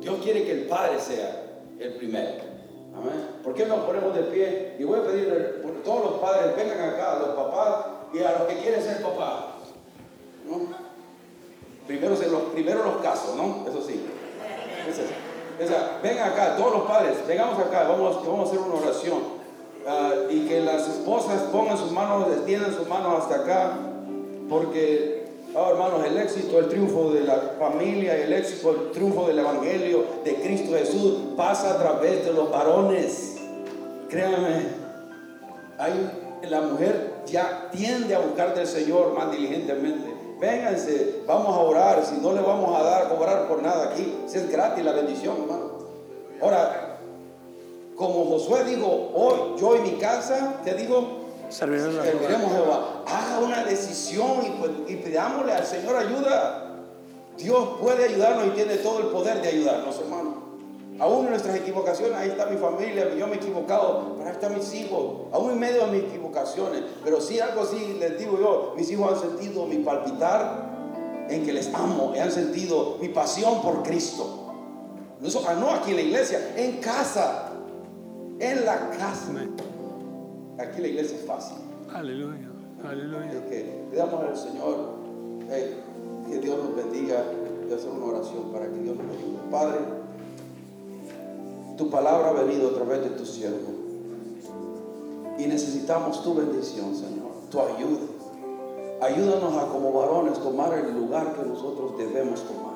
Dios 0.00 0.18
quiere 0.22 0.44
que 0.44 0.52
el 0.52 0.66
Padre 0.66 0.98
sea 1.00 1.60
el 1.78 1.94
primero. 1.94 2.48
Amén. 2.96 3.40
¿Por 3.44 3.54
qué 3.54 3.66
nos 3.66 3.84
ponemos 3.84 4.14
de 4.14 4.22
pie? 4.22 4.76
Y 4.78 4.84
voy 4.84 4.98
a 4.98 5.04
pedirle 5.04 5.34
por 5.62 5.82
todos 5.82 6.10
los 6.10 6.20
padres, 6.20 6.56
vengan 6.56 6.80
acá, 6.80 7.16
a 7.16 7.18
los 7.20 7.28
papás 7.30 7.86
y 8.12 8.18
a 8.18 8.38
los 8.38 8.48
que 8.48 8.58
quieren 8.58 8.82
ser 8.82 9.02
papás. 9.02 9.44
¿no? 10.48 10.88
Primero, 11.86 12.10
los, 12.10 12.84
los 12.84 13.02
casos, 13.02 13.36
¿no? 13.36 13.64
Eso 13.68 13.82
sí. 13.86 14.04
Es. 15.60 15.70
Vengan 16.02 16.32
acá, 16.32 16.56
todos 16.56 16.72
los 16.72 16.88
padres, 16.88 17.26
vengamos 17.26 17.58
acá, 17.58 17.88
vamos 17.88 18.16
a 18.16 18.42
hacer 18.42 18.58
una 18.58 18.74
oración. 18.74 19.37
Ah, 19.90 20.12
y 20.28 20.40
que 20.40 20.60
las 20.60 20.86
esposas 20.86 21.40
pongan 21.44 21.78
sus 21.78 21.90
manos, 21.92 22.26
extiendan 22.30 22.74
sus 22.74 22.86
manos 22.86 23.22
hasta 23.22 23.36
acá, 23.36 23.72
porque, 24.46 25.28
oh, 25.54 25.70
hermanos, 25.70 26.04
el 26.04 26.18
éxito, 26.18 26.58
el 26.58 26.68
triunfo 26.68 27.10
de 27.10 27.22
la 27.22 27.54
familia, 27.58 28.14
el 28.14 28.34
éxito, 28.34 28.70
el 28.70 28.90
triunfo 28.90 29.26
del 29.26 29.38
Evangelio 29.38 30.04
de 30.24 30.34
Cristo 30.34 30.76
Jesús 30.76 31.14
pasa 31.38 31.72
a 31.72 31.78
través 31.78 32.26
de 32.26 32.34
los 32.34 32.50
varones. 32.50 33.36
Créanme, 34.10 34.66
hay, 35.78 36.10
la 36.50 36.60
mujer 36.60 37.22
ya 37.24 37.70
tiende 37.72 38.14
a 38.14 38.18
buscar 38.18 38.54
del 38.54 38.66
Señor 38.66 39.14
más 39.14 39.30
diligentemente. 39.32 40.14
Vénganse, 40.38 41.22
vamos 41.26 41.56
a 41.56 41.60
orar, 41.60 42.04
si 42.04 42.16
no 42.16 42.34
le 42.34 42.42
vamos 42.42 42.78
a 42.78 42.82
dar 42.82 43.08
cobrar 43.08 43.48
por 43.48 43.62
nada 43.62 43.92
aquí, 43.92 44.18
si 44.26 44.36
es 44.36 44.50
gratis 44.50 44.84
la 44.84 44.92
bendición, 44.92 45.38
hermano. 45.40 45.78
Ahora, 46.42 46.87
como 47.98 48.24
Josué 48.26 48.64
dijo, 48.64 49.10
hoy 49.12 49.60
yo 49.60 49.76
y 49.76 49.80
mi 49.80 49.98
casa, 49.98 50.60
te 50.64 50.74
digo, 50.74 51.18
Serviremos 51.48 51.98
a 51.98 52.54
Jehová. 52.54 53.04
Haga 53.06 53.38
una 53.38 53.64
decisión 53.64 54.44
y, 54.46 54.50
pues, 54.60 54.70
y 54.86 54.96
pidámosle 54.96 55.52
al 55.52 55.66
Señor 55.66 55.96
ayuda. 55.96 56.76
Dios 57.38 57.68
puede 57.80 58.04
ayudarnos 58.04 58.48
y 58.48 58.50
tiene 58.50 58.76
todo 58.76 59.00
el 59.00 59.06
poder 59.06 59.40
de 59.40 59.48
ayudarnos, 59.48 59.98
hermano. 59.98 60.48
Aún 61.00 61.24
en 61.24 61.30
nuestras 61.30 61.56
equivocaciones, 61.56 62.16
ahí 62.16 62.30
está 62.30 62.46
mi 62.46 62.56
familia, 62.56 63.14
yo 63.14 63.26
me 63.28 63.34
he 63.34 63.36
equivocado, 63.36 64.14
pero 64.16 64.28
ahí 64.28 64.34
están 64.34 64.54
mis 64.54 64.74
hijos, 64.74 65.28
aún 65.32 65.52
en 65.52 65.58
medio 65.60 65.86
de 65.86 65.92
mis 65.92 66.02
equivocaciones. 66.02 66.82
Pero 67.04 67.20
sí, 67.20 67.38
algo 67.38 67.62
así 67.62 67.96
les 68.00 68.18
digo 68.18 68.38
yo, 68.38 68.74
mis 68.76 68.90
hijos 68.90 69.12
han 69.12 69.30
sentido 69.30 69.64
mi 69.64 69.76
palpitar 69.76 71.26
en 71.30 71.46
que 71.46 71.52
les 71.52 71.72
amo, 71.72 72.12
y 72.16 72.18
han 72.18 72.32
sentido 72.32 72.96
mi 73.00 73.08
pasión 73.08 73.62
por 73.62 73.84
Cristo. 73.84 74.48
No, 75.20 75.54
no 75.54 75.70
aquí 75.70 75.90
en 75.90 75.96
la 75.96 76.02
iglesia, 76.02 76.54
en 76.56 76.78
casa, 76.78 77.47
en 78.40 78.64
la 78.64 78.90
casa. 78.90 79.30
Amén. 79.30 79.54
Aquí 80.58 80.80
la 80.80 80.88
iglesia 80.88 81.16
es 81.16 81.24
fácil. 81.24 81.56
Aleluya. 81.92 82.48
Aleluya. 82.84 83.48
Que 83.48 83.84
pidamos 83.90 84.24
al 84.24 84.36
Señor 84.36 84.98
que 86.28 86.38
Dios 86.40 86.58
nos 86.58 86.76
bendiga 86.76 87.24
y 87.68 87.72
hacer 87.72 87.90
una 87.90 88.06
oración 88.06 88.52
para 88.52 88.66
que 88.66 88.78
Dios 88.78 88.96
nos 88.96 89.06
ayude. 89.06 89.38
Padre, 89.50 89.78
tu 91.76 91.90
palabra 91.90 92.30
ha 92.30 92.32
venido 92.32 92.70
a 92.70 92.74
través 92.74 93.02
de 93.02 93.10
tu 93.10 93.24
siervo. 93.24 93.78
Y 95.38 95.46
necesitamos 95.46 96.22
tu 96.22 96.34
bendición, 96.34 96.94
Señor, 96.94 97.30
tu 97.50 97.60
ayuda. 97.60 98.00
Ayúdanos 99.00 99.56
a 99.56 99.68
como 99.68 99.92
varones 99.92 100.38
tomar 100.40 100.76
el 100.76 100.92
lugar 100.92 101.36
que 101.36 101.48
nosotros 101.48 101.96
debemos 101.96 102.42
tomar. 102.42 102.74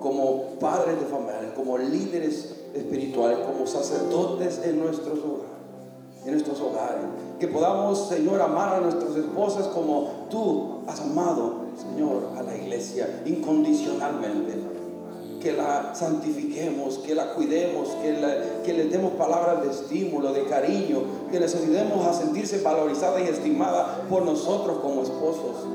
Como 0.00 0.58
padres 0.58 0.98
de 0.98 1.06
familia, 1.06 1.54
como 1.54 1.78
líderes 1.78 2.56
espirituales, 2.74 3.38
como 3.46 3.66
sacerdotes 3.66 4.60
en 4.64 4.80
nuestros 4.80 5.18
hogares, 5.18 6.24
en 6.26 6.32
nuestros 6.32 6.60
hogares. 6.60 7.04
Que 7.38 7.48
podamos, 7.48 8.08
Señor, 8.08 8.40
amar 8.42 8.74
a 8.74 8.80
nuestras 8.80 9.16
esposas 9.16 9.66
como 9.68 10.26
tú 10.30 10.80
has 10.86 11.00
amado, 11.00 11.54
Señor, 11.76 12.28
a 12.36 12.42
la 12.42 12.56
iglesia 12.56 13.22
incondicionalmente 13.24 14.54
que 15.40 15.52
la 15.54 15.94
santifiquemos, 15.94 16.98
que 16.98 17.14
la 17.14 17.32
cuidemos, 17.32 17.88
que, 18.02 18.12
la- 18.20 18.36
les 18.74 18.92
demos 18.92 19.12
palabras 19.12 19.62
de 19.62 19.70
estímulo, 19.70 20.34
de 20.34 20.44
cariño, 20.44 21.00
que 21.30 21.40
les 21.40 21.54
ayudemos 21.54 22.06
a 22.06 22.12
sentirse 22.12 22.60
valorizada 22.60 23.18
y 23.22 23.24
estimada 23.24 24.02
por 24.10 24.22
nosotros 24.22 24.80
como 24.82 25.02
esposos. 25.02 25.66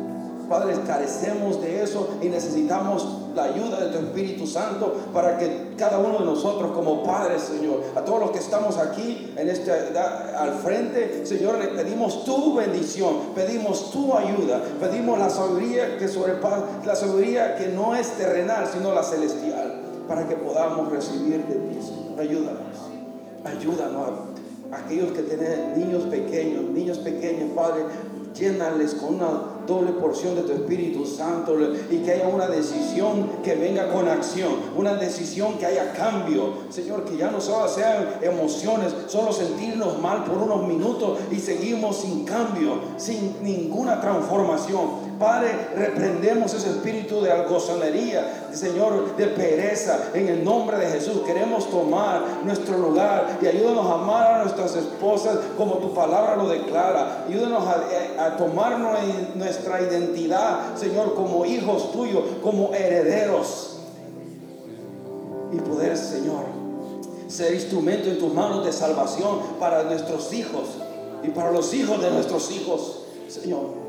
Padres, 0.47 0.77
carecemos 0.85 1.59
de 1.61 1.81
eso 1.81 2.07
y 2.21 2.27
necesitamos 2.27 3.07
la 3.36 3.43
ayuda 3.45 3.79
de 3.81 3.88
tu 3.91 3.97
Espíritu 4.05 4.47
Santo 4.47 4.93
para 5.13 5.38
que 5.38 5.73
cada 5.77 5.99
uno 5.99 6.19
de 6.19 6.25
nosotros 6.25 6.71
como 6.71 7.03
padres, 7.03 7.41
Señor, 7.43 7.81
a 7.95 8.01
todos 8.05 8.19
los 8.19 8.31
que 8.31 8.39
estamos 8.39 8.77
aquí 8.77 9.33
en 9.36 9.49
este 9.49 9.91
da- 9.91 10.41
al 10.41 10.53
frente, 10.53 11.25
Señor, 11.25 11.59
le 11.59 11.67
pedimos 11.67 12.23
tu 12.23 12.55
bendición, 12.55 13.17
pedimos 13.36 13.91
tu 13.91 14.15
ayuda, 14.15 14.61
pedimos 14.79 15.19
la 15.19 15.29
sabiduría 15.29 15.97
que 15.97 16.07
sobrepasa, 16.07 16.63
la 16.86 16.95
sabiduría 16.95 17.55
que 17.55 17.67
no 17.67 17.95
es 17.95 18.09
terrenal, 18.11 18.67
sino 18.71 18.93
la 18.93 19.03
celestial, 19.03 19.81
para 20.07 20.27
que 20.27 20.36
podamos 20.36 20.91
recibir 20.91 21.43
de 21.45 21.55
ti, 21.55 21.79
Señor. 21.81 22.19
Ayúdanos, 22.19 22.77
ayúdanos 23.43 24.09
a 24.71 24.77
aquellos 24.77 25.11
que 25.11 25.21
tienen 25.23 25.77
niños 25.77 26.03
pequeños, 26.03 26.63
niños 26.71 26.97
pequeños, 26.99 27.49
Padre, 27.55 27.83
llénales 28.33 28.93
con 28.95 29.15
una 29.15 29.29
doble 29.68 29.91
porción 29.93 30.36
de 30.36 30.41
tu 30.41 30.51
Espíritu 30.53 31.05
Santo 31.05 31.55
y 31.89 31.97
que 31.97 32.11
haya 32.11 32.28
una 32.28 32.47
decisión 32.47 33.30
que 33.43 33.55
venga 33.55 33.91
con 33.91 34.07
acción, 34.07 34.51
una 34.76 34.95
decisión 34.95 35.57
que 35.57 35.66
haya 35.66 35.93
cambio. 35.93 36.53
Señor, 36.70 37.05
que 37.05 37.18
ya 37.18 37.32
no 37.32 37.41
solo 37.41 37.68
sean 37.68 38.16
emociones, 38.22 38.93
solo 39.07 39.32
sentirnos 39.32 40.01
mal 40.01 40.24
por 40.24 40.38
unos 40.38 40.68
minutos 40.68 41.20
y 41.32 41.39
seguimos 41.39 41.97
sin 41.97 42.26
cambio, 42.26 42.80
sin 42.97 43.36
ninguna 43.41 43.99
transformación. 44.01 45.14
Padre, 45.20 45.70
reprendemos 45.76 46.53
ese 46.53 46.70
espíritu 46.72 47.22
de 47.22 47.32
algozonería, 47.32 48.49
Señor, 48.51 49.16
de 49.16 49.28
pereza. 49.28 50.09
En 50.13 50.28
el 50.28 50.43
nombre 50.43 50.78
de 50.78 50.88
Jesús 50.88 51.22
queremos 51.26 51.70
tomar 51.70 52.22
nuestro 52.43 52.78
lugar 52.78 53.38
y 53.41 53.47
ayúdanos 53.47 53.86
a 53.86 53.93
amar 53.93 54.32
a 54.34 54.43
nuestras 54.43 54.76
esposas 54.76 55.38
como 55.57 55.76
tu 55.76 55.93
palabra 55.93 56.36
lo 56.36 56.49
declara. 56.49 57.26
Ayúdanos 57.30 57.63
a, 57.66 58.26
a 58.26 58.36
tomar 58.38 58.78
nue- 58.78 59.36
nuestra 59.36 59.82
identidad, 59.82 60.76
Señor, 60.76 61.16
como 61.16 61.45
hijos 61.45 61.91
tuyos, 61.93 62.24
como 62.43 62.74
herederos. 62.74 63.80
Y 65.53 65.57
poder, 65.57 65.95
Señor, 65.97 66.43
ser 67.30 67.53
instrumento 67.53 68.09
en 68.09 68.20
tus 68.20 68.34
manos 68.34 68.66
de 68.66 68.74
salvación 68.74 69.39
para 69.59 69.84
nuestros 69.84 70.34
hijos 70.34 70.63
y 71.24 71.30
para 71.30 71.51
los 71.51 71.74
hijos 71.74 72.01
de 72.01 72.11
nuestros 72.11 72.51
hijos, 72.51 73.03
Señor. 73.30 73.84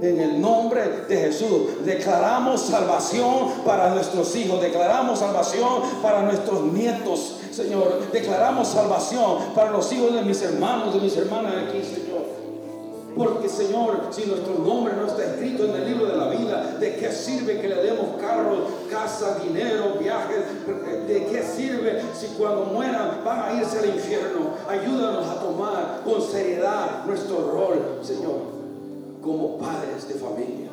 En 0.00 0.20
el 0.20 0.40
nombre 0.40 1.04
de 1.08 1.16
Jesús 1.16 1.84
declaramos 1.84 2.62
salvación 2.62 3.48
para 3.64 3.90
nuestros 3.90 4.34
hijos, 4.36 4.60
declaramos 4.60 5.18
salvación 5.18 5.82
para 6.00 6.22
nuestros 6.22 6.62
nietos, 6.72 7.38
Señor. 7.50 8.12
Declaramos 8.12 8.68
salvación 8.68 9.38
para 9.56 9.72
los 9.72 9.92
hijos 9.92 10.14
de 10.14 10.22
mis 10.22 10.40
hermanos, 10.42 10.94
de 10.94 11.00
mis 11.00 11.16
hermanas 11.16 11.54
aquí, 11.68 11.82
Señor. 11.82 12.38
Porque 13.16 13.48
Señor, 13.48 14.02
si 14.12 14.26
nuestro 14.26 14.54
nombre 14.54 14.94
no 14.94 15.06
está 15.08 15.24
escrito 15.24 15.64
en 15.64 15.74
el 15.74 15.88
libro 15.88 16.06
de 16.06 16.16
la 16.16 16.28
vida, 16.28 16.76
¿de 16.78 16.94
qué 16.94 17.10
sirve 17.10 17.60
que 17.60 17.68
le 17.68 17.82
demos 17.82 18.20
carros, 18.20 18.60
casa, 18.88 19.40
dinero, 19.42 19.94
viajes? 19.98 20.44
¿De 21.08 21.26
qué 21.26 21.42
sirve 21.42 22.00
si 22.16 22.28
cuando 22.38 22.66
mueran 22.66 23.24
van 23.24 23.40
a 23.40 23.60
irse 23.60 23.80
al 23.80 23.86
infierno? 23.86 24.50
Ayúdanos 24.68 25.26
a 25.26 25.40
tomar 25.40 26.02
con 26.04 26.22
seriedad 26.22 27.04
nuestro 27.06 27.50
rol, 27.50 27.98
Señor, 28.02 28.57
como 29.22 29.58
padres 29.58 30.08
de 30.08 30.14
familia. 30.14 30.70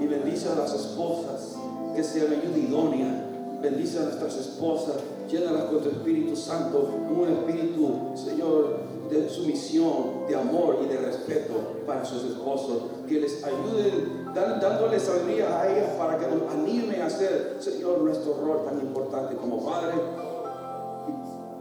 Y 0.00 0.06
bendice 0.06 0.48
a 0.50 0.54
las 0.54 0.74
esposas 0.74 1.56
que 1.94 2.04
sean 2.04 2.32
ayuda 2.32 2.58
idónea. 2.58 3.22
Bendice 3.62 3.98
a 3.98 4.02
nuestras 4.02 4.36
esposas, 4.36 4.96
llénalas 5.30 5.64
con 5.64 5.80
tu 5.80 5.88
Espíritu 5.88 6.36
Santo, 6.36 6.90
un 7.10 7.26
espíritu, 7.26 8.12
Señor, 8.14 8.80
de 9.08 9.28
sumisión, 9.30 10.26
de 10.28 10.36
amor 10.36 10.80
y 10.84 10.88
de 10.88 10.98
respeto 10.98 11.54
para 11.86 12.04
sus 12.04 12.22
esposos. 12.24 12.82
Que 13.08 13.20
les 13.20 13.42
ayuden, 13.42 14.26
dándoles 14.34 15.02
sabiduría 15.02 15.60
a 15.60 15.72
ellas 15.72 15.90
para 15.96 16.18
que 16.18 16.26
nos 16.26 16.52
animen 16.52 17.00
a 17.00 17.06
hacer, 17.06 17.56
Señor, 17.58 18.02
nuestro 18.02 18.34
rol 18.34 18.64
tan 18.66 18.78
importante 18.78 19.34
como 19.36 19.64
padres 19.64 20.00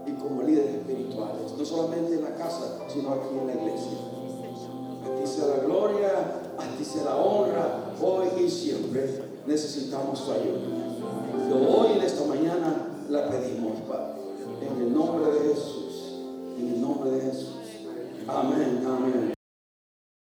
y, 0.05 0.11
y 0.11 0.13
como 0.16 0.43
líderes 0.43 0.76
espirituales. 0.76 1.53
No 1.57 1.66
solamente 1.66 2.16
en 2.16 2.24
la 2.24 2.36
casa, 2.36 2.78
sino 2.93 3.13
aquí 3.13 3.38
en 3.39 3.47
la 3.47 3.53
iglesia. 3.53 4.05
A 5.16 5.22
ti 5.22 5.28
sea 5.28 5.47
la 5.47 5.63
gloria, 5.63 6.09
a 6.57 6.78
ti 6.78 6.84
sea 6.84 7.03
la 7.05 7.16
honra, 7.16 7.93
hoy 8.01 8.28
y 8.43 8.49
siempre 8.49 9.24
necesitamos 9.47 10.26
tu 10.26 10.32
ayuda. 10.32 10.59
Y 11.47 11.51
hoy 11.51 11.97
en 11.97 12.01
esta 12.01 12.26
mañana 12.26 12.88
la 13.09 13.30
pedimos, 13.30 13.80
Padre, 13.88 14.16
en 14.61 14.82
el 14.82 14.93
nombre 14.93 15.32
de 15.32 15.53
Jesús, 15.53 16.13
en 16.59 16.74
el 16.74 16.82
nombre 16.82 17.11
de 17.11 17.22
Jesús. 17.22 17.55
Amén, 18.28 18.84
amén. 18.86 19.35